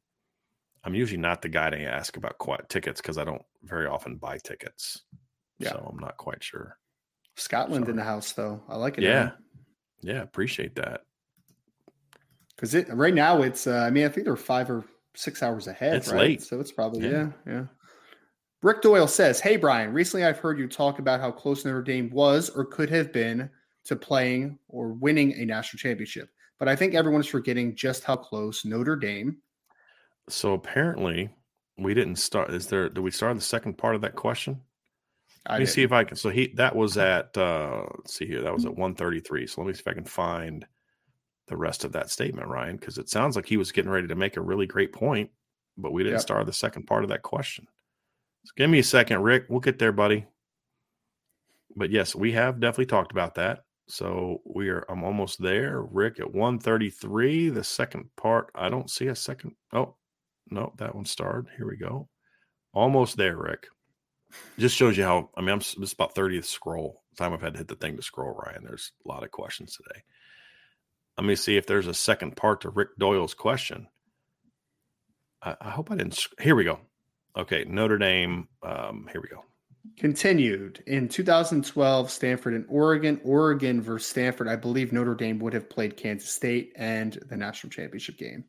[0.85, 4.16] I'm usually not the guy to ask about quiet tickets because I don't very often
[4.16, 5.03] buy tickets.
[5.59, 5.72] Yeah.
[5.72, 6.78] So I'm not quite sure.
[7.37, 7.91] Scotland Sorry.
[7.91, 8.62] in the house though.
[8.68, 9.05] I like it.
[9.05, 9.33] Yeah.
[10.03, 11.03] Yeah, appreciate that.
[12.57, 15.66] Because it right now it's uh, I mean I think they're five or six hours
[15.66, 15.97] ahead.
[15.97, 16.20] It's right?
[16.20, 17.28] late, so it's probably yeah.
[17.47, 17.64] yeah, yeah.
[18.62, 22.11] Rick Doyle says, "Hey Brian, recently I've heard you talk about how close Notre Dame
[22.11, 23.49] was or could have been
[23.85, 26.28] to playing or winning a national championship,
[26.59, 29.39] but I think everyone is forgetting just how close Notre Dame."
[30.33, 31.31] So apparently,
[31.78, 32.51] we didn't start.
[32.53, 32.89] Is there?
[32.89, 34.61] Did we start the second part of that question?
[35.47, 35.74] I let me didn't.
[35.74, 36.16] see if I can.
[36.16, 37.37] So he that was at.
[37.37, 38.43] uh Let's see here.
[38.43, 39.47] That was at one thirty three.
[39.47, 40.66] So let me see if I can find
[41.49, 44.14] the rest of that statement, Ryan, because it sounds like he was getting ready to
[44.14, 45.31] make a really great point,
[45.76, 46.22] but we didn't yep.
[46.22, 47.66] start the second part of that question.
[48.45, 49.47] So give me a second, Rick.
[49.49, 50.26] We'll get there, buddy.
[51.74, 53.64] But yes, we have definitely talked about that.
[53.89, 55.83] So we are I'm almost there.
[55.83, 57.51] Rick at 133.
[57.51, 59.57] The second part, I don't see a second.
[59.72, 59.97] Oh,
[60.51, 61.48] no, that one starred.
[61.57, 62.09] Here we go.
[62.72, 63.66] Almost there, Rick.
[64.59, 67.03] Just shows you how I mean I'm just about 30th scroll.
[67.16, 68.64] Time I've had to hit the thing to scroll, Ryan.
[68.64, 70.03] There's a lot of questions today.
[71.18, 73.88] Let me see if there's a second part to Rick Doyle's question.
[75.42, 76.26] I, I hope I didn't.
[76.40, 76.80] Here we go.
[77.36, 78.48] Okay, Notre Dame.
[78.62, 79.44] Um, here we go.
[79.96, 83.20] Continued in 2012, Stanford and Oregon.
[83.24, 84.48] Oregon versus Stanford.
[84.48, 88.44] I believe Notre Dame would have played Kansas State and the national championship game.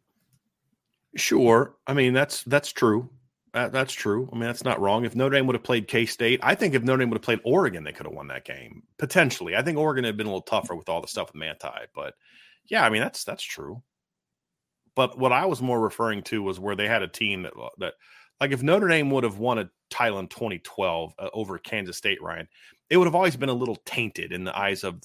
[1.15, 3.09] Sure, I mean that's that's true.
[3.53, 4.29] That, that's true.
[4.31, 5.03] I mean that's not wrong.
[5.03, 7.23] If Notre Dame would have played K State, I think if Notre Dame would have
[7.23, 9.55] played Oregon, they could have won that game potentially.
[9.55, 12.13] I think Oregon had been a little tougher with all the stuff with Manti, but
[12.69, 13.83] yeah, I mean that's that's true.
[14.95, 17.93] But what I was more referring to was where they had a team that that
[18.39, 22.21] like if Notre Dame would have won a title in 2012 uh, over Kansas State,
[22.21, 22.47] Ryan,
[22.89, 25.01] it would have always been a little tainted in the eyes of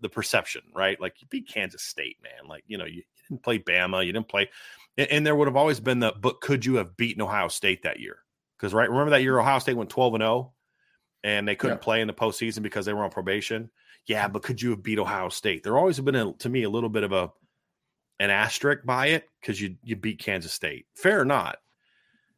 [0.00, 1.00] the perception, right?
[1.00, 2.48] Like you beat Kansas State, man.
[2.48, 4.48] Like you know you, didn't play Bama, you didn't play,
[4.96, 7.82] and, and, there would have always been the but could you have beaten Ohio State
[7.82, 8.18] that year?
[8.56, 10.52] Because right, remember that year Ohio State went 12 and 0,
[11.24, 11.84] and they couldn't yeah.
[11.84, 13.70] play in the postseason because they were on probation
[14.08, 15.62] yeah, but could you have beat Ohio State?
[15.62, 17.30] There always have been a, to me a little bit of a
[18.18, 20.86] an asterisk by it because you you beat Kansas State.
[20.94, 21.58] Fair or not,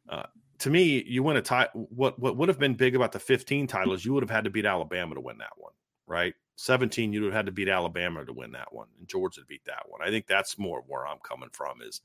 [0.09, 0.23] uh,
[0.59, 1.87] to me, you win a title.
[1.89, 4.03] What what would have been big about the 15 titles?
[4.03, 5.71] You would have had to beat Alabama to win that one,
[6.05, 6.35] right?
[6.61, 9.45] 17, you would have had to beat Alabama to win that one, and Georgia to
[9.47, 10.01] beat that one.
[10.01, 12.01] I think that's more where I'm coming from is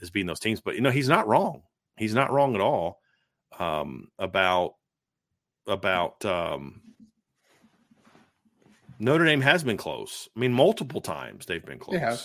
[0.00, 0.60] is beating those teams.
[0.60, 1.62] But you know, he's not wrong.
[1.96, 3.00] He's not wrong at all
[3.58, 4.74] um, about
[5.66, 6.82] about um,
[8.98, 10.28] Notre Dame has been close.
[10.36, 11.96] I mean, multiple times they've been close.
[11.96, 12.16] Yeah.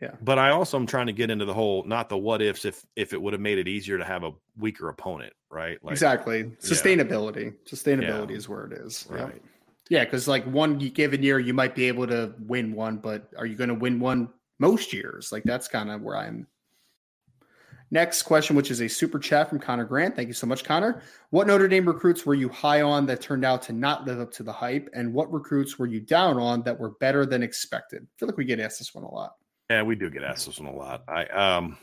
[0.00, 0.16] Yeah.
[0.20, 2.84] But I also am trying to get into the whole not the what ifs if
[2.96, 5.78] if it would have made it easier to have a weaker opponent, right?
[5.82, 6.44] Like, exactly.
[6.62, 7.44] Sustainability.
[7.44, 7.70] Yeah.
[7.70, 8.36] Sustainability yeah.
[8.36, 9.06] is where it is.
[9.08, 9.34] Right.
[9.34, 9.50] Yeah,
[9.88, 13.56] because like one given year you might be able to win one, but are you
[13.56, 15.30] going to win one most years?
[15.30, 16.46] Like that's kind of where I'm
[17.94, 20.16] Next question, which is a super chat from Connor Grant.
[20.16, 21.00] Thank you so much, Connor.
[21.30, 24.32] What Notre Dame recruits were you high on that turned out to not live up
[24.32, 24.88] to the hype?
[24.94, 28.02] And what recruits were you down on that were better than expected?
[28.02, 29.34] I feel like we get asked this one a lot.
[29.70, 31.04] Yeah, we do get asked this one a lot.
[31.06, 31.78] I um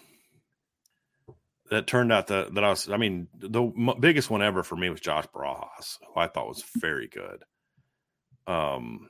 [1.69, 4.89] that turned out that that I was I mean the biggest one ever for me
[4.89, 7.45] was Josh Barajas, who I thought was very good.
[8.51, 9.09] Um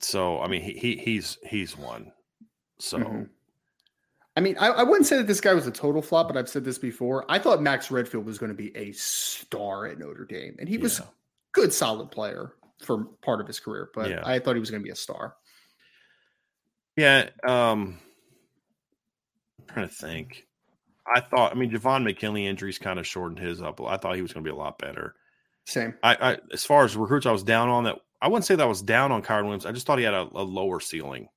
[0.00, 2.12] so I mean he, he he's he's one.
[2.78, 3.22] So mm-hmm.
[4.36, 6.48] I mean, I, I, wouldn't say that this guy was a total flop, but I've
[6.48, 7.26] said this before.
[7.28, 10.78] I thought Max Redfield was going to be a star at Notre Dame, and he
[10.78, 11.06] was yeah.
[11.52, 13.90] good, solid player for part of his career.
[13.94, 14.22] But yeah.
[14.24, 15.34] I thought he was going to be a star.
[16.96, 17.98] Yeah, um,
[19.60, 20.46] I'm trying to think.
[21.06, 23.80] I thought, I mean, Javon McKinley injuries kind of shortened his up.
[23.82, 25.14] I thought he was going to be a lot better.
[25.66, 25.94] Same.
[26.02, 27.98] I, I, as far as recruits, I was down on that.
[28.20, 29.66] I wouldn't say that I was down on Kyren Williams.
[29.66, 31.28] I just thought he had a, a lower ceiling.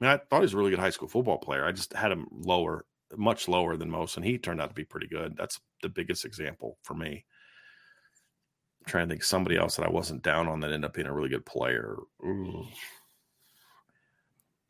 [0.00, 1.64] I, mean, I thought he was a really good high school football player.
[1.64, 2.84] I just had him lower,
[3.16, 5.36] much lower than most, and he turned out to be pretty good.
[5.36, 7.24] That's the biggest example for me.
[8.80, 11.06] I'm trying to think somebody else that I wasn't down on that ended up being
[11.06, 11.96] a really good player.
[12.24, 12.66] Ooh.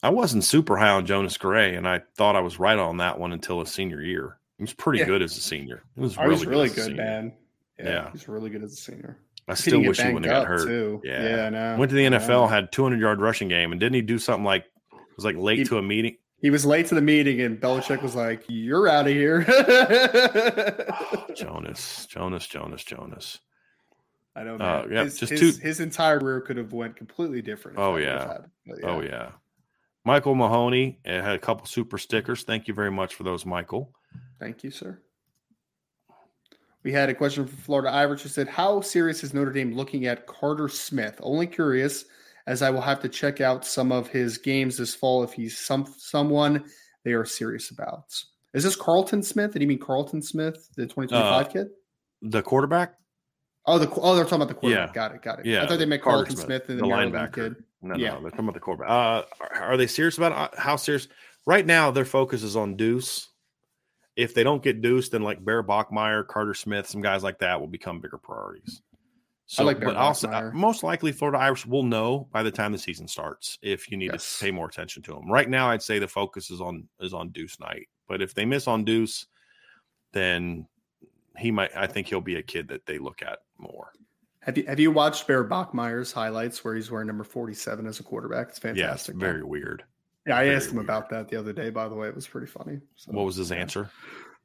[0.02, 3.18] I wasn't super high on Jonas Gray, and I thought I was right on that
[3.18, 4.38] one until his senior year.
[4.58, 5.06] He was pretty yeah.
[5.06, 5.82] good as a senior.
[5.94, 7.32] He was really, was really good, good man.
[7.78, 9.18] Yeah, yeah, he's really good as a senior.
[9.46, 10.66] I still wish he wouldn't have got hurt.
[10.66, 11.02] Too.
[11.04, 14.18] Yeah, yeah Went to the NFL, had 200 yard rushing game, and didn't he do
[14.18, 16.16] something like it was like late he, to a meeting?
[16.40, 19.44] He was late to the meeting, and Belichick was like, "You're out of here."
[21.34, 23.40] Jonas, Jonas, Jonas, Jonas.
[24.36, 24.64] I don't know.
[24.64, 25.62] Uh, yeah, his, just his, two...
[25.62, 27.78] his entire career could have went completely different.
[27.78, 28.38] Oh yeah.
[28.66, 28.74] yeah.
[28.82, 29.30] Oh yeah.
[30.04, 32.42] Michael Mahoney uh, had a couple super stickers.
[32.42, 33.92] Thank you very much for those, Michael.
[34.38, 35.00] Thank you, sir.
[36.84, 40.06] We had a question from Florida Irish who said, How serious is Notre Dame looking
[40.06, 41.18] at Carter Smith?
[41.22, 42.04] Only curious,
[42.46, 45.58] as I will have to check out some of his games this fall if he's
[45.58, 46.64] some someone
[47.02, 48.14] they are serious about.
[48.52, 49.54] Is this Carlton Smith?
[49.54, 51.68] Did you mean Carlton Smith, the 2025 uh, kid?
[52.20, 52.94] The quarterback?
[53.66, 54.90] Oh, the oh, they're talking about the quarterback.
[54.90, 54.94] Yeah.
[54.94, 55.22] Got it.
[55.22, 55.46] Got it.
[55.46, 55.64] Yeah.
[55.64, 57.32] I thought they meant Carlton Smith, Smith and the, the linebacker.
[57.32, 57.56] Kid.
[57.80, 58.10] No, yeah.
[58.10, 58.90] no, they're talking about the quarterback.
[58.90, 60.38] Uh, are, are, they serious about it?
[60.38, 61.08] Uh, how serious?
[61.46, 63.28] Right now, their focus is on Deuce.
[64.16, 67.60] If they don't get Deuce, then like Bear Bachmeier, Carter Smith, some guys like that
[67.60, 68.80] will become bigger priorities.
[69.46, 72.50] So, I like Bear but also, uh, most likely, Florida Irish will know by the
[72.50, 74.38] time the season starts if you need yes.
[74.38, 75.30] to pay more attention to them.
[75.30, 77.88] Right now, I'd say the focus is on is on Deuce Knight.
[78.08, 79.26] But if they miss on Deuce,
[80.12, 80.66] then
[81.36, 81.76] he might.
[81.76, 83.92] I think he'll be a kid that they look at more.
[84.40, 88.00] Have you have you watched Bear Bachmeier's highlights where he's wearing number forty seven as
[88.00, 88.48] a quarterback?
[88.50, 89.14] It's fantastic.
[89.14, 89.84] Yeah, it's very weird.
[90.26, 91.70] Yeah, I asked him about that the other day.
[91.70, 92.80] By the way, it was pretty funny.
[92.96, 93.90] So, what was his answer?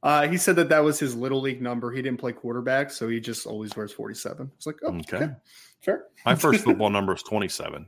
[0.02, 1.90] Uh, he said that that was his little league number.
[1.90, 4.50] He didn't play quarterback, so he just always wears forty seven.
[4.56, 5.16] It's like, oh, okay.
[5.16, 5.32] okay,
[5.80, 6.04] fair.
[6.24, 7.86] My first football number was twenty seven.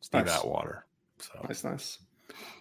[0.00, 0.36] Steve nice.
[0.36, 0.86] Atwater.
[1.18, 1.98] So nice, nice.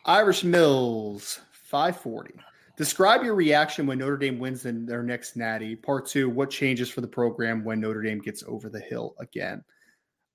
[0.06, 2.34] Irish Mills five forty.
[2.76, 5.76] Describe your reaction when Notre Dame wins in their next natty.
[5.76, 9.64] Part two, what changes for the program when Notre Dame gets over the hill again?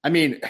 [0.05, 0.41] I mean,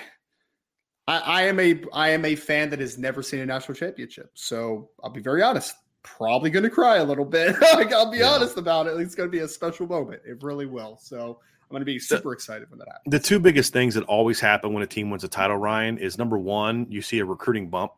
[1.09, 4.31] I, I, am a I am a fan that has never seen a national championship.
[4.35, 5.75] So I'll be very honest.
[6.03, 7.57] Probably gonna cry a little bit.
[7.75, 8.29] like, I'll be yeah.
[8.29, 9.01] honest about it.
[9.01, 10.23] It's gonna be a special moment.
[10.27, 10.99] It really will.
[11.01, 13.11] So I'm gonna be super excited when that happens.
[13.11, 16.19] The two biggest things that always happen when a team wins a title, Ryan, is
[16.19, 17.93] number one, you see a recruiting bump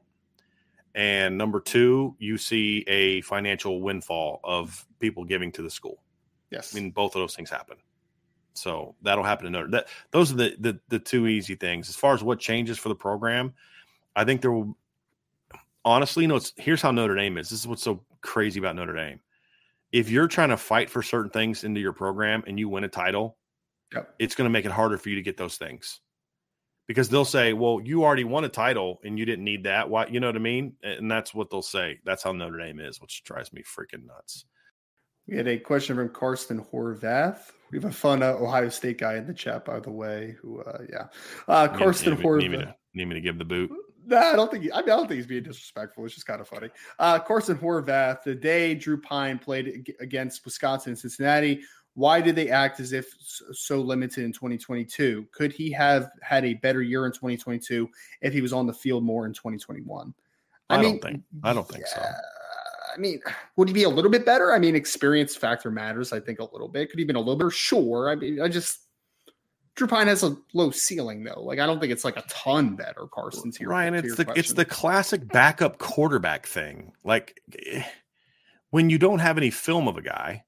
[0.94, 6.02] and number two, you see a financial windfall of people giving to the school.
[6.50, 7.76] Yes, I mean both of those things happen.
[8.54, 9.70] So that'll happen to Notre.
[9.70, 11.88] That those are the, the the two easy things.
[11.88, 13.54] As far as what changes for the program,
[14.16, 14.76] I think there will.
[15.82, 17.48] Honestly, you know, it's, here's how Notre Dame is.
[17.48, 19.20] This is what's so crazy about Notre Dame.
[19.92, 22.88] If you're trying to fight for certain things into your program and you win a
[22.88, 23.38] title,
[23.94, 24.14] yep.
[24.18, 26.00] it's going to make it harder for you to get those things
[26.86, 30.06] because they'll say, "Well, you already won a title and you didn't need that." Why?
[30.06, 30.74] You know what I mean?
[30.82, 32.00] And that's what they'll say.
[32.04, 34.44] That's how Notre Dame is, which drives me freaking nuts.
[35.30, 37.52] We had a question from Karsten Horvath.
[37.70, 40.36] We have a fun uh, Ohio State guy in the chat, by the way.
[40.42, 41.06] Who, uh, yeah,
[41.46, 42.38] uh, Karsten need, Horvath.
[42.40, 43.70] Need me, to, need me to give the boot?
[44.04, 44.64] No, nah, I don't think.
[44.64, 46.04] He, I, mean, I don't think he's being disrespectful.
[46.04, 46.68] It's just kind of funny.
[46.98, 48.24] Uh, Carson Horvath.
[48.24, 51.62] The day Drew Pyne played against Wisconsin and Cincinnati
[51.94, 55.26] why did they act as if so limited in 2022?
[55.32, 57.88] Could he have had a better year in 2022
[58.22, 60.14] if he was on the field more in 2021?
[60.68, 61.22] I, I mean, don't think.
[61.42, 62.10] I don't think yeah, so.
[62.94, 63.20] I mean,
[63.56, 64.52] would he be a little bit better?
[64.52, 66.12] I mean, experience factor matters.
[66.12, 66.90] I think a little bit.
[66.90, 67.52] Could he been a little bit?
[67.52, 68.10] Sure.
[68.10, 68.80] I mean, I just
[69.76, 71.42] Drew Pyne has a low ceiling though.
[71.42, 73.06] Like I don't think it's like a ton better.
[73.12, 73.68] Carson here.
[73.68, 74.40] Ryan, it's the question.
[74.40, 76.92] it's the classic backup quarterback thing.
[77.04, 77.82] Like eh,
[78.70, 80.44] when you don't have any film of a guy,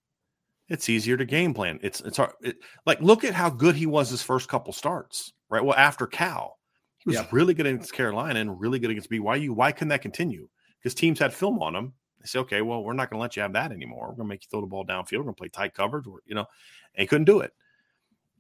[0.69, 1.79] it's easier to game plan.
[1.83, 2.33] It's it's hard.
[2.43, 5.65] It, like look at how good he was his first couple starts, right?
[5.65, 6.59] Well, after Cal,
[6.99, 9.51] he was really good against Carolina and really good against BYU.
[9.51, 10.49] Why couldn't that continue?
[10.79, 11.93] Because teams had film on him.
[12.23, 14.09] They say, okay, well, we're not going to let you have that anymore.
[14.09, 15.19] We're going to make you throw the ball downfield.
[15.19, 16.47] We're going to play tight coverage, or, you know,
[16.95, 17.53] and he couldn't do it.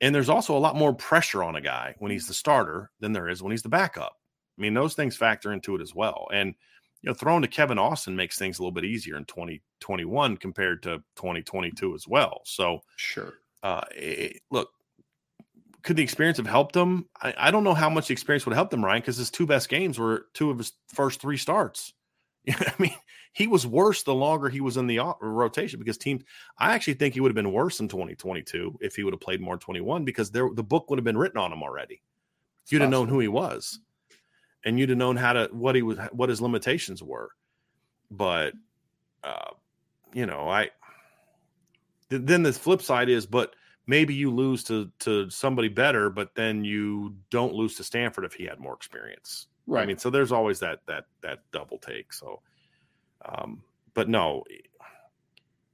[0.01, 3.12] And there's also a lot more pressure on a guy when he's the starter than
[3.12, 4.16] there is when he's the backup.
[4.59, 6.28] I mean, those things factor into it as well.
[6.33, 6.55] And
[7.03, 10.83] you know, throwing to Kevin Austin makes things a little bit easier in 2021 compared
[10.85, 12.43] to 2022 as well.
[12.45, 13.35] So, sure.
[13.62, 14.70] Uh, it, look,
[15.83, 17.07] could the experience have helped him?
[17.20, 19.47] I, I, don't know how much the experience would help him, Ryan, because his two
[19.47, 21.93] best games were two of his first three starts.
[22.49, 22.95] I mean,
[23.33, 26.22] he was worse the longer he was in the rotation because teams.
[26.59, 29.41] I actually think he would have been worse in 2022 if he would have played
[29.41, 32.03] more in 21 because there the book would have been written on him already.
[32.68, 33.80] You'd have known who he was
[34.64, 37.30] and you'd have known how to what he was what his limitations were.
[38.11, 38.55] But
[39.24, 39.51] uh,
[40.12, 40.70] you know, I
[42.09, 43.55] then the flip side is, but
[43.87, 48.35] maybe you lose to to somebody better, but then you don't lose to Stanford if
[48.35, 49.47] he had more experience.
[49.66, 49.83] Right.
[49.83, 52.12] I mean, so there's always that that that double take.
[52.12, 52.43] So,
[53.25, 53.62] um,
[53.95, 54.45] but no,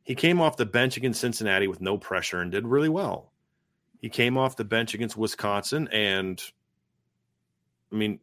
[0.03, 3.33] he came off the bench against Cincinnati with no pressure and did really well.
[4.01, 6.43] He came off the bench against Wisconsin and,
[7.93, 8.21] I mean,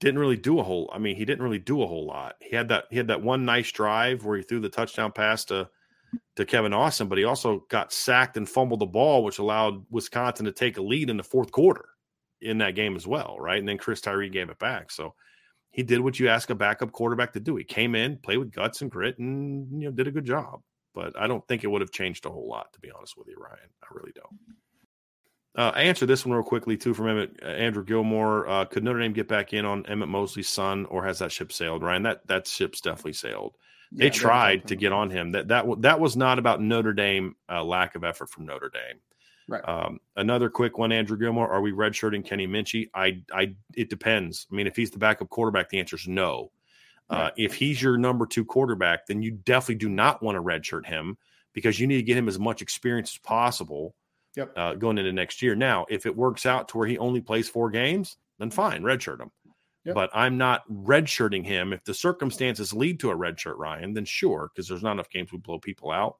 [0.00, 0.90] didn't really do a whole.
[0.92, 2.34] I mean, he didn't really do a whole lot.
[2.40, 5.44] He had that he had that one nice drive where he threw the touchdown pass
[5.44, 5.68] to
[6.34, 10.44] to Kevin Austin, but he also got sacked and fumbled the ball, which allowed Wisconsin
[10.46, 11.84] to take a lead in the fourth quarter
[12.40, 13.58] in that game as well, right?
[13.58, 14.90] And then Chris Tyree gave it back.
[14.90, 15.14] So
[15.72, 17.56] he did what you ask a backup quarterback to do.
[17.56, 20.60] He came in, played with guts and grit, and you know did a good job.
[20.94, 23.26] But I don't think it would have changed a whole lot, to be honest with
[23.28, 23.70] you, Ryan.
[23.82, 24.38] I really don't.
[25.54, 28.48] Uh, I answered this one real quickly too from Emmett, uh, Andrew Gilmore.
[28.48, 31.52] Uh, could Notre Dame get back in on Emmett Mosley's son, or has that ship
[31.52, 31.82] sailed?
[31.82, 33.56] Ryan, that that ship's definitely sailed.
[33.90, 35.32] Yeah, they tried to get on him.
[35.32, 39.00] That that that was not about Notre Dame uh, lack of effort from Notre Dame.
[39.48, 39.66] Right.
[39.68, 41.50] Um, another quick one, Andrew Gilmore.
[41.50, 42.88] Are we redshirting Kenny Minchey?
[42.94, 44.46] I, I, it depends.
[44.50, 46.52] I mean, if he's the backup quarterback, the answer is no.
[47.10, 47.26] Uh, right.
[47.26, 50.86] Uh, if he's your number two quarterback, then you definitely do not want to redshirt
[50.86, 51.18] him
[51.52, 53.94] because you need to get him as much experience as possible
[54.36, 54.52] yep.
[54.56, 55.54] uh, going into next year.
[55.54, 59.20] Now, if it works out to where he only plays four games, then fine, redshirt
[59.20, 59.30] him.
[59.84, 59.94] Yep.
[59.96, 61.72] But I'm not redshirting him.
[61.72, 65.32] If the circumstances lead to a redshirt, Ryan, then sure, because there's not enough games
[65.32, 66.16] we blow people out.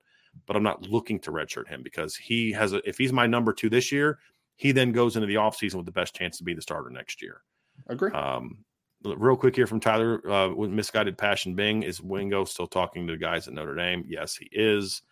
[0.46, 2.86] But I'm not looking to redshirt him because he has a.
[2.88, 4.18] If he's my number two this year,
[4.56, 7.22] he then goes into the offseason with the best chance to be the starter next
[7.22, 7.42] year.
[7.88, 8.10] Agree.
[8.12, 8.64] Um,
[9.04, 11.54] real quick here from Tyler uh, with misguided passion.
[11.54, 14.04] Bing is Wingo still talking to the guys at Notre Dame?
[14.06, 15.02] Yes, he is.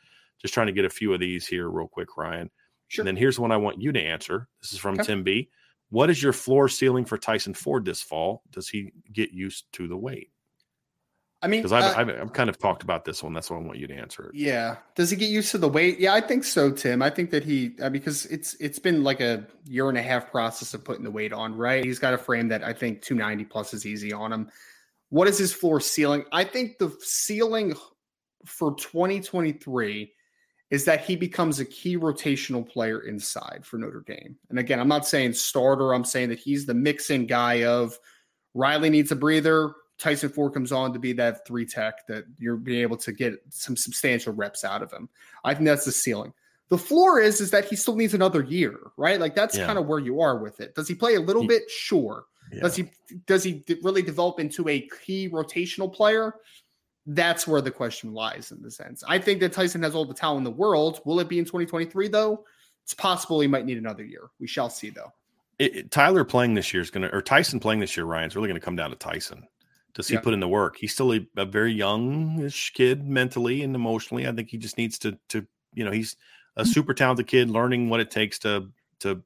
[0.41, 2.51] Just trying to get a few of these here, real quick, Ryan.
[2.89, 3.03] Sure.
[3.03, 4.49] And then here's one I want you to answer.
[4.61, 5.05] This is from okay.
[5.05, 5.51] Tim B.
[5.91, 8.43] What is your floor ceiling for Tyson Ford this fall?
[8.51, 10.31] Does he get used to the weight?
[11.43, 13.33] I mean, because I've, uh, I've, I've, kind of talked about this one.
[13.33, 14.35] That's why I want you to answer it.
[14.35, 14.77] Yeah.
[14.95, 15.99] Does he get used to the weight?
[15.99, 17.01] Yeah, I think so, Tim.
[17.01, 20.31] I think that he uh, because it's it's been like a year and a half
[20.31, 21.55] process of putting the weight on.
[21.55, 21.85] Right.
[21.85, 24.51] He's got a frame that I think 290 plus is easy on him.
[25.09, 26.25] What is his floor ceiling?
[26.31, 27.75] I think the ceiling
[28.45, 30.13] for 2023
[30.71, 34.37] is that he becomes a key rotational player inside for Notre Dame.
[34.51, 35.95] And again, I'm not saying starter.
[35.95, 37.99] I'm saying that he's the mix-in guy of
[38.55, 39.75] Riley needs a breather.
[40.01, 43.35] Tyson Ford comes on to be that three tech that you're being able to get
[43.51, 45.09] some substantial reps out of him.
[45.45, 46.33] I think that's the ceiling.
[46.71, 49.21] The floor is is that he still needs another year, right?
[49.21, 49.67] Like that's yeah.
[49.67, 50.75] kind of where you are with it.
[50.75, 51.71] Does he play a little he, bit?
[51.71, 52.25] Sure.
[52.53, 52.63] Yeah.
[52.63, 52.91] Does he
[53.27, 56.35] does he really develop into a key rotational player?
[57.07, 59.03] that's where the question lies in the sense.
[59.07, 61.01] I think that Tyson has all the talent in the world.
[61.05, 62.45] Will it be in 2023 though?
[62.85, 64.31] It's possible he might need another year.
[64.39, 65.13] We shall see though.
[65.59, 68.35] It, it, Tyler playing this year is going to, or Tyson playing this year, Ryan's
[68.35, 69.47] really going to come down to Tyson.
[69.95, 70.21] Does he yeah.
[70.21, 70.77] put in the work?
[70.77, 74.27] He's still a, a, very youngish kid mentally and emotionally.
[74.27, 76.17] I think he just needs to, to, you know, he's
[76.57, 78.69] a super talented kid learning what it takes to,
[79.01, 79.23] to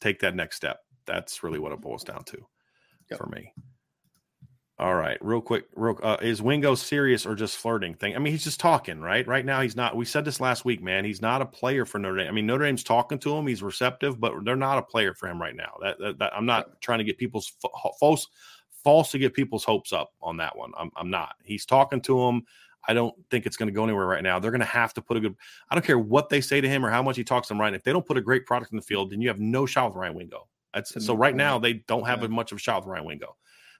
[0.00, 0.80] take that next step.
[1.06, 2.46] That's really what it boils down to
[3.10, 3.18] yep.
[3.18, 3.52] for me.
[4.76, 8.16] All right, real quick, real uh, is Wingo serious or just flirting thing?
[8.16, 9.24] I mean, he's just talking, right?
[9.24, 9.94] Right now, he's not.
[9.94, 11.04] We said this last week, man.
[11.04, 12.26] He's not a player for Notre Dame.
[12.26, 13.46] I mean, Notre Dame's talking to him.
[13.46, 15.76] He's receptive, but they're not a player for him right now.
[15.80, 17.52] That, that, that I'm not trying to get people's
[18.00, 18.26] false,
[18.84, 20.72] false to get people's hopes up on that one.
[20.78, 21.34] I'm, I'm not.
[21.42, 22.42] He's talking to him.
[22.86, 24.38] I don't think it's going to go anywhere right now.
[24.38, 25.34] They're going to have to put a good.
[25.70, 27.60] I don't care what they say to him or how much he talks to them.
[27.60, 29.64] Ryan, if they don't put a great product in the field, then you have no
[29.64, 30.46] shot with Ryan Wingo.
[30.74, 32.28] That's so right now they don't have yeah.
[32.28, 33.36] much of a shot with Ryan Wingo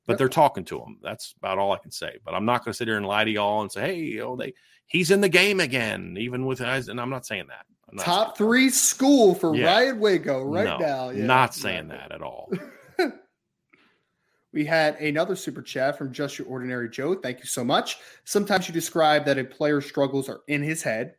[0.07, 0.19] but yep.
[0.19, 0.99] they're talking to him.
[1.03, 2.19] That's about all I can say.
[2.25, 4.21] But I'm not going to sit here and lie to y'all and say, "Hey, you
[4.21, 4.55] know, they
[4.87, 6.89] he's in the game again," even with guys.
[6.89, 7.67] And I'm not saying that.
[7.93, 8.75] Not Top saying three that.
[8.75, 9.67] school for yeah.
[9.67, 11.11] Ryan Wingo right no, now.
[11.11, 11.27] Yeah.
[11.27, 12.51] Not saying that at all.
[14.55, 17.15] we had another super chat from Just Your Ordinary Joe.
[17.15, 17.99] Thank you so much.
[18.25, 21.17] Sometimes you describe that a player's struggles are in his head.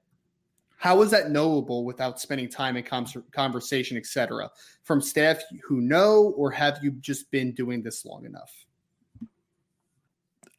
[0.77, 2.85] How is that knowable without spending time in
[3.31, 4.49] conversation, etc.,
[4.83, 8.65] from staff who know, or have you just been doing this long enough?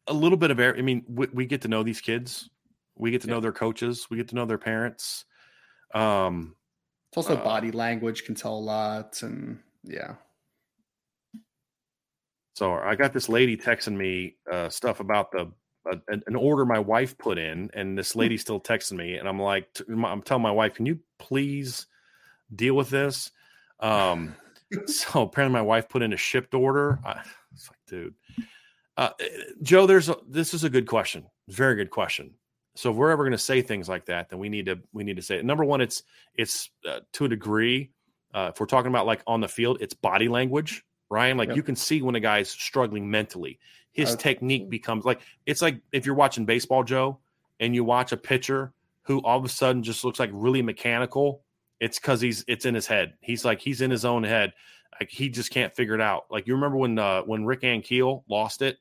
[0.08, 0.76] a little bit of air.
[0.76, 2.48] I mean, we, we, get to know these kids.
[2.96, 3.34] We get to yeah.
[3.34, 4.06] know their coaches.
[4.08, 5.24] We get to know their parents.
[5.94, 6.54] Um,
[7.08, 10.14] it's also uh, body language can tell a lot, and yeah.
[12.56, 15.52] So I got this lady texting me uh, stuff about the
[15.92, 18.20] uh, an order my wife put in, and this hmm.
[18.20, 21.86] lady still texting me, and I'm like, I'm telling my wife, can you please
[22.54, 23.30] deal with this?
[23.80, 24.34] Um,
[24.86, 26.98] so apparently my wife put in a shipped order.
[27.04, 27.20] I,
[27.52, 28.14] it's like, dude,
[28.96, 29.10] uh,
[29.60, 31.26] Joe, there's a, this is a good question.
[31.48, 32.32] Very good question.
[32.74, 35.04] So if we're ever going to say things like that, then we need to we
[35.04, 35.44] need to say it.
[35.44, 36.04] Number one, it's
[36.34, 37.90] it's uh, to a degree.
[38.32, 41.36] Uh, if we're talking about like on the field, it's body language, Ryan.
[41.36, 41.56] Like yep.
[41.56, 43.58] you can see when a guy's struggling mentally,
[43.92, 47.18] his technique becomes like it's like if you're watching baseball, Joe,
[47.60, 51.42] and you watch a pitcher who all of a sudden just looks like really mechanical,
[51.80, 53.14] it's because he's it's in his head.
[53.20, 54.52] He's like he's in his own head.
[55.00, 56.26] Like he just can't figure it out.
[56.30, 58.78] Like you remember when uh, when Rick Ankiel lost it,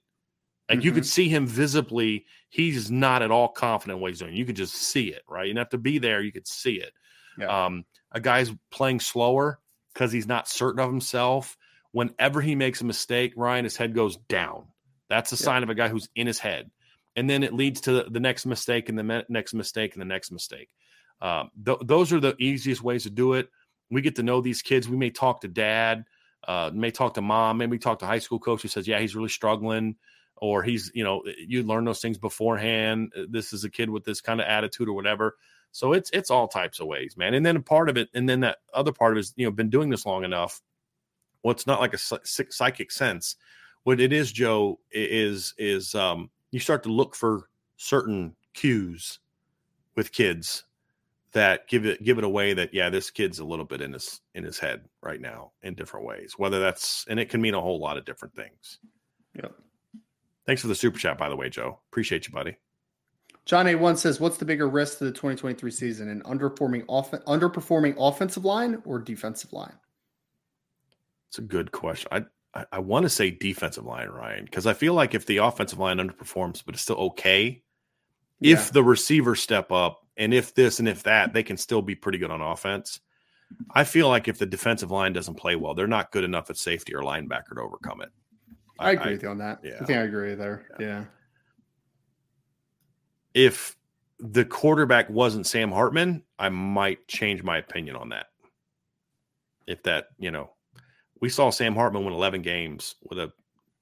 [0.69, 0.85] like mm-hmm.
[0.85, 1.07] you could mm-hmm.
[1.07, 2.25] see him visibly.
[2.49, 4.35] He's not at all confident what he's doing.
[4.35, 5.47] You could just see it, right?
[5.47, 6.21] You don't have to be there.
[6.21, 6.93] You could see it.
[7.37, 7.65] Yeah.
[7.65, 9.59] Um, a guy's playing slower
[9.93, 11.57] because he's not certain of himself.
[11.95, 14.65] Whenever he makes a mistake, Ryan, his head goes down.
[15.07, 16.69] That's a sign of a guy who's in his head.
[17.15, 20.05] And then it leads to the next mistake and the me- next mistake and the
[20.05, 20.67] next mistake.
[21.21, 23.47] Um, th- those are the easiest ways to do it.
[23.89, 24.89] We get to know these kids.
[24.89, 26.03] We may talk to dad,
[26.45, 29.15] uh, may talk to mom, maybe talk to high school coach who says, "Yeah, he's
[29.15, 29.95] really struggling,"
[30.35, 33.13] or he's, you know, you learn those things beforehand.
[33.29, 35.37] This is a kid with this kind of attitude or whatever.
[35.71, 37.33] So it's it's all types of ways, man.
[37.33, 39.45] And then a part of it, and then that other part of it is, you
[39.45, 40.61] know, been doing this long enough.
[41.45, 43.35] Well, it's not like a psychic sense.
[43.83, 49.19] What it is, Joe, is is um, you start to look for certain cues
[49.95, 50.63] with kids
[51.33, 54.21] that give it give it away that yeah this kid's a little bit in his
[54.33, 57.61] in his head right now in different ways whether that's and it can mean a
[57.61, 58.79] whole lot of different things.
[59.35, 59.53] Yep.
[60.47, 61.79] Thanks for the super chat by the way joe.
[61.91, 62.57] Appreciate you buddy.
[63.45, 67.93] John a1 says what's the bigger risk to the 2023 season an underperforming off- underperforming
[67.99, 69.75] offensive line or defensive line
[71.35, 72.23] it's a good question i
[72.53, 75.79] i, I want to say defensive line ryan because i feel like if the offensive
[75.79, 77.61] line underperforms but it's still okay
[78.39, 78.53] yeah.
[78.53, 81.95] if the receivers step up and if this and if that, they can still be
[81.95, 82.99] pretty good on offense.
[83.73, 86.57] I feel like if the defensive line doesn't play well, they're not good enough at
[86.57, 88.09] safety or linebacker to overcome it.
[88.79, 89.59] I, I agree I, with you on that.
[89.63, 89.77] Yeah.
[89.81, 90.65] I think I agree there.
[90.79, 90.85] Yeah.
[90.85, 91.03] yeah.
[93.33, 93.77] If
[94.19, 98.27] the quarterback wasn't Sam Hartman, I might change my opinion on that.
[99.67, 100.51] If that, you know,
[101.21, 103.31] we saw Sam Hartman win 11 games with a,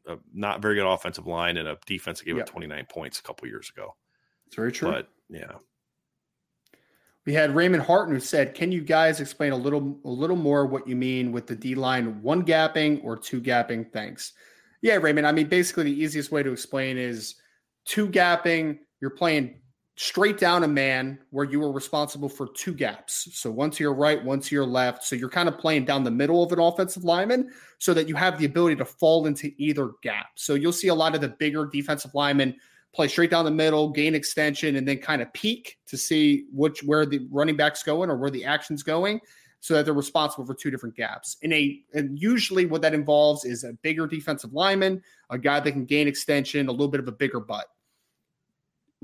[0.08, 2.48] a not very good offensive line and a defense that gave yep.
[2.48, 3.96] up 29 points a couple years ago.
[4.48, 4.92] It's very true.
[4.92, 5.54] But yeah,
[7.26, 10.66] we had Raymond Harton who said, "Can you guys explain a little a little more
[10.66, 14.34] what you mean with the D line one gapping or two gapping?" Thanks.
[14.82, 15.26] Yeah, Raymond.
[15.26, 17.36] I mean, basically, the easiest way to explain is
[17.86, 18.80] two gapping.
[19.00, 19.62] You're playing
[19.96, 23.28] straight down a man where you are responsible for two gaps.
[23.34, 25.04] So one to your right, one to your left.
[25.04, 28.16] So you're kind of playing down the middle of an offensive lineman so that you
[28.16, 30.28] have the ability to fall into either gap.
[30.36, 32.56] So you'll see a lot of the bigger defensive linemen
[32.94, 36.84] play straight down the middle, gain extension, and then kind of peek to see which
[36.84, 39.20] where the running back's going or where the action's going,
[39.60, 41.38] so that they're responsible for two different gaps.
[41.42, 45.72] In a and usually what that involves is a bigger defensive lineman, a guy that
[45.72, 47.66] can gain extension, a little bit of a bigger butt.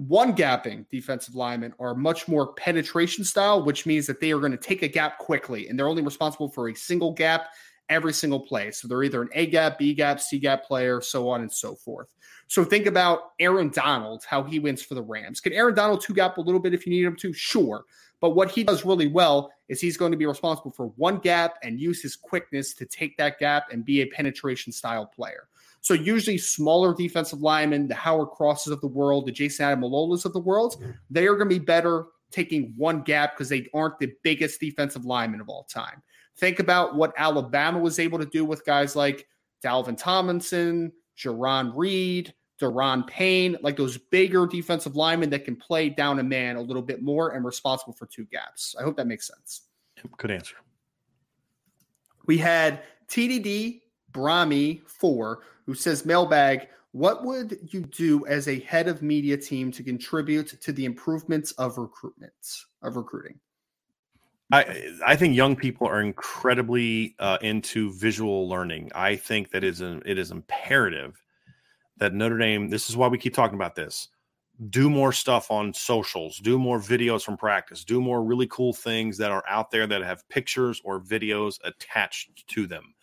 [0.08, 4.54] One gapping defensive linemen are much more penetration style, which means that they are going
[4.54, 7.48] to take a gap quickly, and they're only responsible for a single gap
[7.90, 8.72] every single play.
[8.72, 11.76] So they're either an A gap, B gap, C gap player, so on and so
[11.76, 12.08] forth.
[12.48, 15.42] So think about Aaron Donald, how he wins for the Rams.
[15.42, 17.34] Can Aaron Donald two gap a little bit if you need him to?
[17.34, 17.84] Sure.
[18.22, 21.56] But what he does really well is he's going to be responsible for one gap
[21.62, 25.49] and use his quickness to take that gap and be a penetration style player.
[25.82, 30.34] So usually smaller defensive linemen, the Howard Crosses of the world, the Jayson Ademilolas of
[30.34, 34.12] the world, they are going to be better taking one gap because they aren't the
[34.24, 36.02] biggest defensive linemen of all time.
[36.38, 39.28] Think about what Alabama was able to do with guys like
[39.64, 46.20] Dalvin Tomlinson, Jarran Reed, Daron Payne, like those bigger defensive linemen that can play down
[46.20, 48.76] a man a little bit more and responsible for two gaps.
[48.80, 49.62] I hope that makes sense.
[50.18, 50.56] Good answer.
[52.26, 53.82] We had TDD
[54.12, 59.72] Brahmi 4, who says, Mailbag, what would you do as a head of media team
[59.74, 62.34] to contribute to the improvements of recruitment,
[62.82, 63.40] of recruiting?
[64.52, 68.92] I I think young people are incredibly uh, into visual learning.
[68.96, 71.22] I think that is an, it is imperative
[71.98, 74.08] that Notre Dame, this is why we keep talking about this.
[74.70, 79.18] Do more stuff on socials, do more videos from practice, do more really cool things
[79.18, 82.94] that are out there that have pictures or videos attached to them.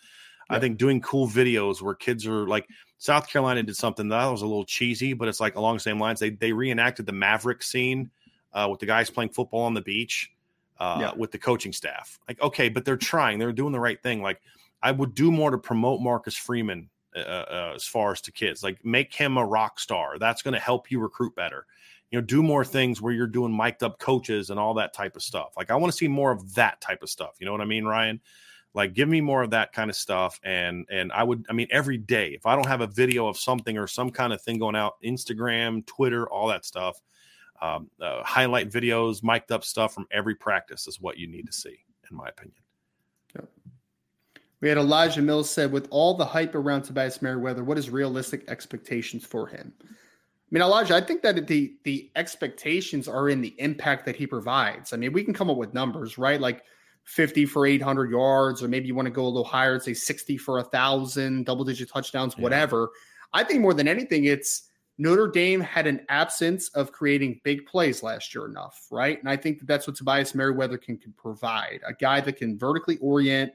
[0.49, 2.69] I think doing cool videos where kids are like
[2.99, 5.99] South Carolina did something that was a little cheesy, but it's like along the same
[5.99, 6.21] lines.
[6.21, 8.11] They they reenacted the Maverick scene
[8.53, 10.31] uh, with the guys playing football on the beach
[10.79, 11.13] uh, yeah.
[11.17, 12.19] with the coaching staff.
[12.29, 14.23] Like, okay, but they're trying, they're doing the right thing.
[14.23, 14.41] Like,
[14.83, 18.63] I would do more to promote Marcus Freeman uh, uh, as far as to kids.
[18.63, 20.19] Like make him a rock star.
[20.19, 21.67] That's going to help you recruit better.
[22.11, 25.17] You know, do more things where you're doing mic'd up coaches and all that type
[25.17, 25.55] of stuff.
[25.57, 27.37] Like I want to see more of that type of stuff.
[27.41, 28.21] You know what I mean, Ryan?
[28.77, 30.39] Like give me more of that kind of stuff.
[30.45, 33.39] And and I would, I mean, every day if I don't have a video of
[33.39, 37.01] something or some kind of thing going out, Instagram, Twitter, all that stuff.
[37.63, 41.53] Um, uh, highlight videos, mic'd up stuff from every practice is what you need to
[41.55, 41.79] see,
[42.11, 42.61] in my opinion.
[44.61, 48.45] We had Elijah Mills said, with all the hype around Tobias Merriweather, what is realistic
[48.49, 49.73] expectations for him?
[49.81, 54.27] I mean, Elijah, I think that the the expectations are in the impact that he
[54.27, 54.93] provides.
[54.93, 56.41] I mean, we can come up with numbers, right?
[56.41, 56.63] Like
[57.07, 59.95] 50 for 800 yards, or maybe you want to go a little higher and say
[59.95, 62.43] 60 for a thousand, double digit touchdowns, yeah.
[62.43, 62.91] whatever.
[63.33, 64.69] I think more than anything, it's
[64.99, 69.21] Notre Dame had an absence of creating big plays last year enough, right?
[69.21, 72.59] And I think that that's what Tobias Merriweather can, can provide a guy that can
[72.59, 73.53] vertically orient,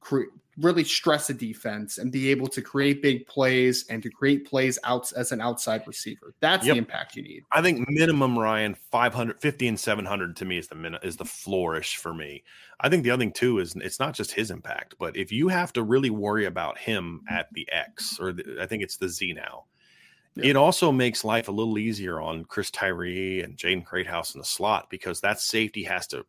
[0.00, 4.48] cre- really stress a defense, and be able to create big plays and to create
[4.48, 6.34] plays out as an outside receiver.
[6.40, 6.74] That's yep.
[6.74, 7.44] the impact you need.
[7.52, 11.96] I think minimum Ryan 550 and 700 to me is the min- is the flourish
[11.96, 12.42] for me.
[12.80, 15.48] I think the other thing too is it's not just his impact, but if you
[15.48, 19.08] have to really worry about him at the X or the, I think it's the
[19.08, 19.64] Z now.
[20.36, 24.44] It also makes life a little easier on Chris Tyree and Jaden Greathouse in the
[24.44, 26.26] slot because that safety has to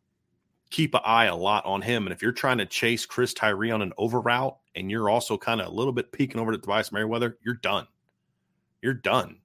[0.70, 2.06] keep an eye a lot on him.
[2.06, 5.36] And if you're trying to chase Chris Tyree on an over route and you're also
[5.36, 7.86] kind of a little bit peeking over to Tobias Merriweather, you're done.
[8.82, 9.38] You're done.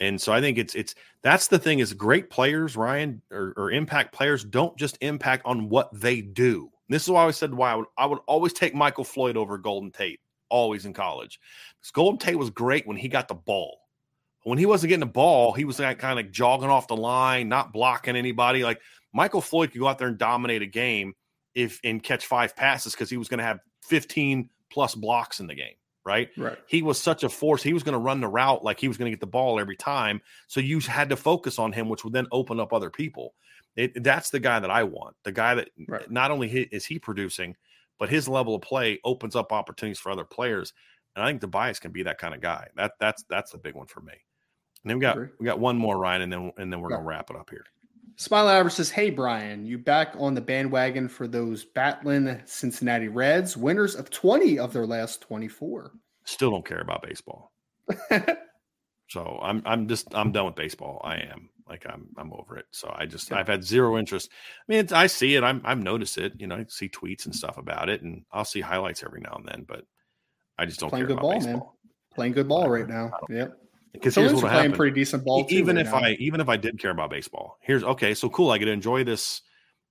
[0.00, 3.70] And so I think it's it's that's the thing is great players, Ryan, or, or
[3.70, 6.70] impact players don't just impact on what they do.
[6.88, 9.58] This is why I said why I would I would always take Michael Floyd over
[9.58, 11.38] Golden Tate always in college.
[11.78, 13.78] Because Golden Tate was great when he got the ball.
[14.44, 17.48] When he wasn't getting the ball, he was like kind of jogging off the line,
[17.48, 18.64] not blocking anybody.
[18.64, 18.80] Like
[19.12, 21.14] Michael Floyd could go out there and dominate a game
[21.54, 25.46] if and catch five passes because he was going to have 15 plus blocks in
[25.46, 25.74] the game.
[26.04, 26.30] Right?
[26.36, 26.58] Right.
[26.66, 27.62] He was such a force.
[27.62, 29.60] He was going to run the route like he was going to get the ball
[29.60, 30.20] every time.
[30.48, 33.34] So you had to focus on him, which would then open up other people.
[33.76, 35.14] It, that's the guy that I want.
[35.22, 36.10] The guy that right.
[36.10, 37.56] not only is he producing,
[38.00, 40.72] but his level of play opens up opportunities for other players.
[41.14, 42.66] And I think Tobias can be that kind of guy.
[42.76, 44.14] That that's that's the big one for me.
[44.82, 47.04] And then we got we got one more Ryan, and then and then we're gonna
[47.04, 47.64] wrap it up here.
[48.16, 53.56] Smile Average says, "Hey Brian, you back on the bandwagon for those Batlin Cincinnati Reds,
[53.56, 55.92] winners of twenty of their last twenty-four.
[56.24, 57.52] Still don't care about baseball.
[59.08, 61.00] so I'm I'm just I'm done with baseball.
[61.04, 61.50] I am.
[61.68, 62.66] Like I'm I'm over it.
[62.70, 64.30] So I just I've had zero interest.
[64.68, 65.44] I mean, I see it.
[65.44, 66.34] I'm I've noticed it.
[66.38, 69.34] You know, I see tweets and stuff about it, and I'll see highlights every now
[69.36, 69.64] and then.
[69.66, 69.84] But
[70.58, 71.52] I just don't playing good ball, baseball.
[71.52, 71.62] man.
[72.14, 73.12] Playing good ball right now.
[73.30, 73.58] Yep.
[73.92, 75.46] Because here's what playing pretty decent ball.
[75.50, 75.98] even right if now.
[75.98, 78.14] I even if I did care about baseball, here's okay.
[78.14, 78.50] So cool.
[78.50, 79.42] I get to enjoy this,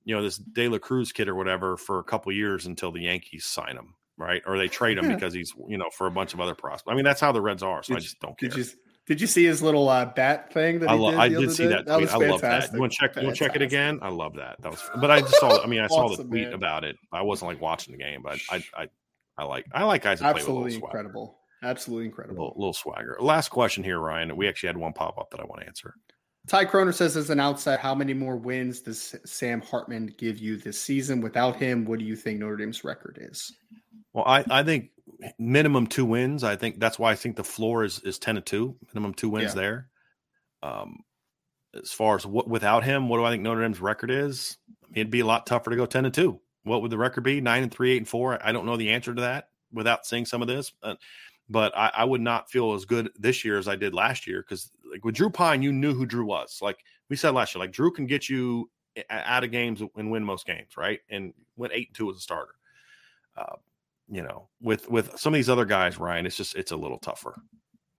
[0.04, 3.02] you know, this De La Cruz kid or whatever for a couple years until the
[3.02, 4.42] Yankees sign him, right?
[4.48, 6.92] Or they trade him because he's you know for a bunch of other prospects.
[6.92, 7.84] I mean, that's how the Reds are.
[7.84, 8.50] So did I just don't care.
[8.50, 8.66] Did you
[9.08, 11.68] did you see his little uh, bat thing that I, lo- did, I did see
[11.68, 11.86] that.
[11.86, 12.12] That tweet.
[12.12, 12.72] was I love that.
[12.72, 13.16] You want to check?
[13.16, 14.00] You want to check it again?
[14.02, 14.62] I love that.
[14.62, 14.90] That was.
[15.00, 15.62] But I just saw.
[15.62, 16.54] I mean, I saw awesome, the tweet man.
[16.54, 16.98] about it.
[17.12, 18.88] I wasn't like watching the game, but I, I,
[19.38, 19.66] I like.
[19.74, 20.98] I like guys that Absolutely play with a little swagger.
[21.00, 21.40] incredible.
[21.64, 22.44] Absolutely A incredible.
[22.46, 23.18] little, little swagger.
[23.20, 24.36] Last question here, Ryan.
[24.36, 25.94] We actually had one pop up that I want to answer.
[26.48, 30.58] Ty Croner says, as an outside, how many more wins does Sam Hartman give you
[30.58, 31.22] this season?
[31.22, 33.54] Without him, what do you think Notre Dame's record is?
[34.14, 34.90] Well, I, I think
[35.38, 36.44] minimum two wins.
[36.44, 38.76] I think that's why I think the floor is is ten to two.
[38.94, 39.62] Minimum two wins Yeah.
[39.62, 39.88] there.
[40.64, 41.02] Um,
[41.80, 44.58] as far as what without him, what do I think Notre Dame's record is?
[44.94, 46.42] It'd be a lot tougher to go ten to two.
[46.64, 47.40] What would the record be?
[47.40, 48.38] Nine and three, eight and four.
[48.46, 50.74] I don't know the answer to that without seeing some of this.
[50.84, 50.96] Uh,
[51.52, 54.42] but I, I would not feel as good this year as I did last year
[54.42, 56.60] because, like with Drew Pyne, you knew who Drew was.
[56.62, 56.80] Like
[57.10, 58.70] we said last year, like Drew can get you
[59.10, 61.00] out of games and win most games, right?
[61.10, 62.56] And went eight and two as a starter.
[63.38, 63.56] Uh,
[64.10, 67.00] you know, with with some of these other guys, Ryan, it's just it's a little
[67.00, 67.36] tougher.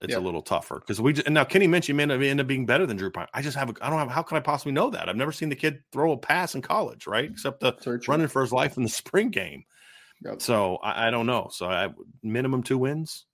[0.01, 0.19] It's Yeah.
[0.19, 2.85] a little tougher because we just, and now Kenny Minchey may end up being better
[2.85, 3.27] than Drew Pyne.
[3.33, 5.07] I just have a, I don't have how can I possibly know that?
[5.07, 7.31] I've never seen the kid throw a pass in college, right?
[7.31, 7.99] Except the true.
[8.07, 9.63] running for his life in the spring game.
[10.25, 10.41] Yep.
[10.41, 11.49] So I, I don't know.
[11.51, 11.89] So I
[12.21, 13.25] minimum two wins,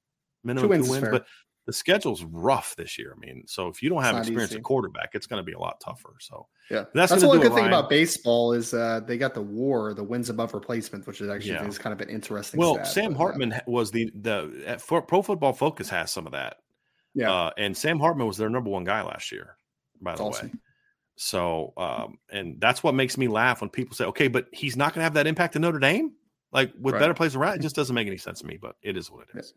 [0.44, 1.26] minimum Two wins two wins, but
[1.66, 3.14] the schedule's rough this year.
[3.16, 4.58] I mean, so if you don't have experience easy.
[4.58, 6.16] at quarterback, it's going to be a lot tougher.
[6.20, 9.42] So Yeah, That's that's, the one good thing about baseball is uh, they got the
[9.44, 11.68] WAR, the wins above replacement, which is actually Yeah.
[11.68, 12.60] is kind of an interesting.
[12.60, 13.18] well, stat, Sam yeah.
[13.18, 16.58] Hartman ha- was the the at for, Pro Football Focus has some of that.
[17.14, 17.32] Yeah.
[17.32, 19.56] uh, and Sam Hartman was their number one guy last year.
[20.02, 20.52] By the way,
[21.18, 24.94] so um, and that's what makes me laugh when people say, "Okay, but he's not
[24.94, 26.14] going to have that impact in Notre Dame."
[26.52, 27.00] Like with Right.
[27.02, 28.58] better players around, it just doesn't make any sense to me.
[28.60, 29.54] But it is what it is.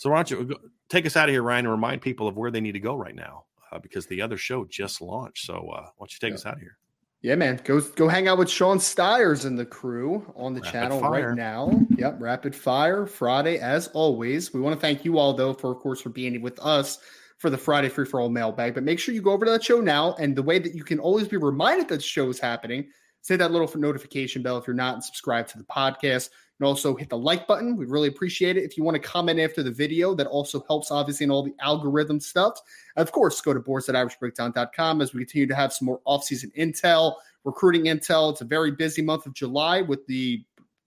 [0.00, 0.56] So why don't you
[0.88, 2.94] take us out of here, Ryan, and remind people of where they need to go
[2.96, 5.44] right now uh, because the other show just launched.
[5.44, 6.36] So uh, why don't you take Yeah.
[6.36, 6.78] us out of here?
[7.20, 7.60] Yeah, man.
[7.64, 11.26] Go go hang out with Sean Stiers and the crew on the Rapid channel fire.
[11.28, 11.78] right now.
[11.98, 14.54] Yep, Rapid Fire Friday as always.
[14.54, 16.98] We want to thank you all though for of course for being with us
[17.36, 18.72] for the Friday free for all mailbag.
[18.72, 20.14] But make sure you go over to that show now.
[20.14, 22.88] And the way that you can always be reminded that the show is happening,
[23.20, 26.30] say that little notification bell if you're not and subscribe to the podcast.
[26.60, 27.74] And also hit the like button.
[27.74, 28.64] We'd really appreciate it.
[28.64, 31.54] If you want to comment after the video, that also helps obviously in all the
[31.58, 32.60] algorithm stuff.
[32.96, 36.54] Of course, go to boards at irishbreakdown.com as we continue to have some more offseason
[36.58, 37.14] intel,
[37.44, 38.30] recruiting intel.
[38.30, 40.44] It's a very busy month of July with the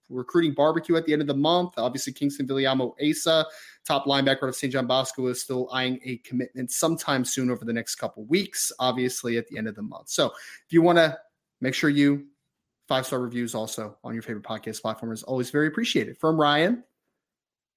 [0.08, 1.72] recruiting barbecue at the end of the month.
[1.76, 3.44] Obviously, Kingston Viliamu-Asa,
[3.84, 4.72] top linebacker of St.
[4.72, 9.38] John Bosco, is still eyeing a commitment sometime soon over the next couple weeks, obviously
[9.38, 10.08] at the end of the month.
[10.08, 11.18] So if you want to
[11.60, 12.26] make sure you
[12.94, 16.16] five star reviews also on your favorite podcast platform is always very appreciated.
[16.16, 16.84] From Ryan,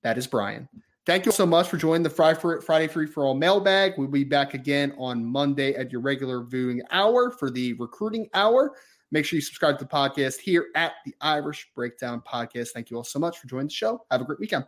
[0.03, 0.69] that is Brian.
[1.07, 3.93] Thank you so much for joining the Friday Free for All mailbag.
[3.97, 8.75] We'll be back again on Monday at your regular viewing hour for the recruiting hour.
[9.09, 12.69] Make sure you subscribe to the podcast here at the Irish Breakdown Podcast.
[12.69, 14.05] Thank you all so much for joining the show.
[14.11, 14.65] Have a great weekend.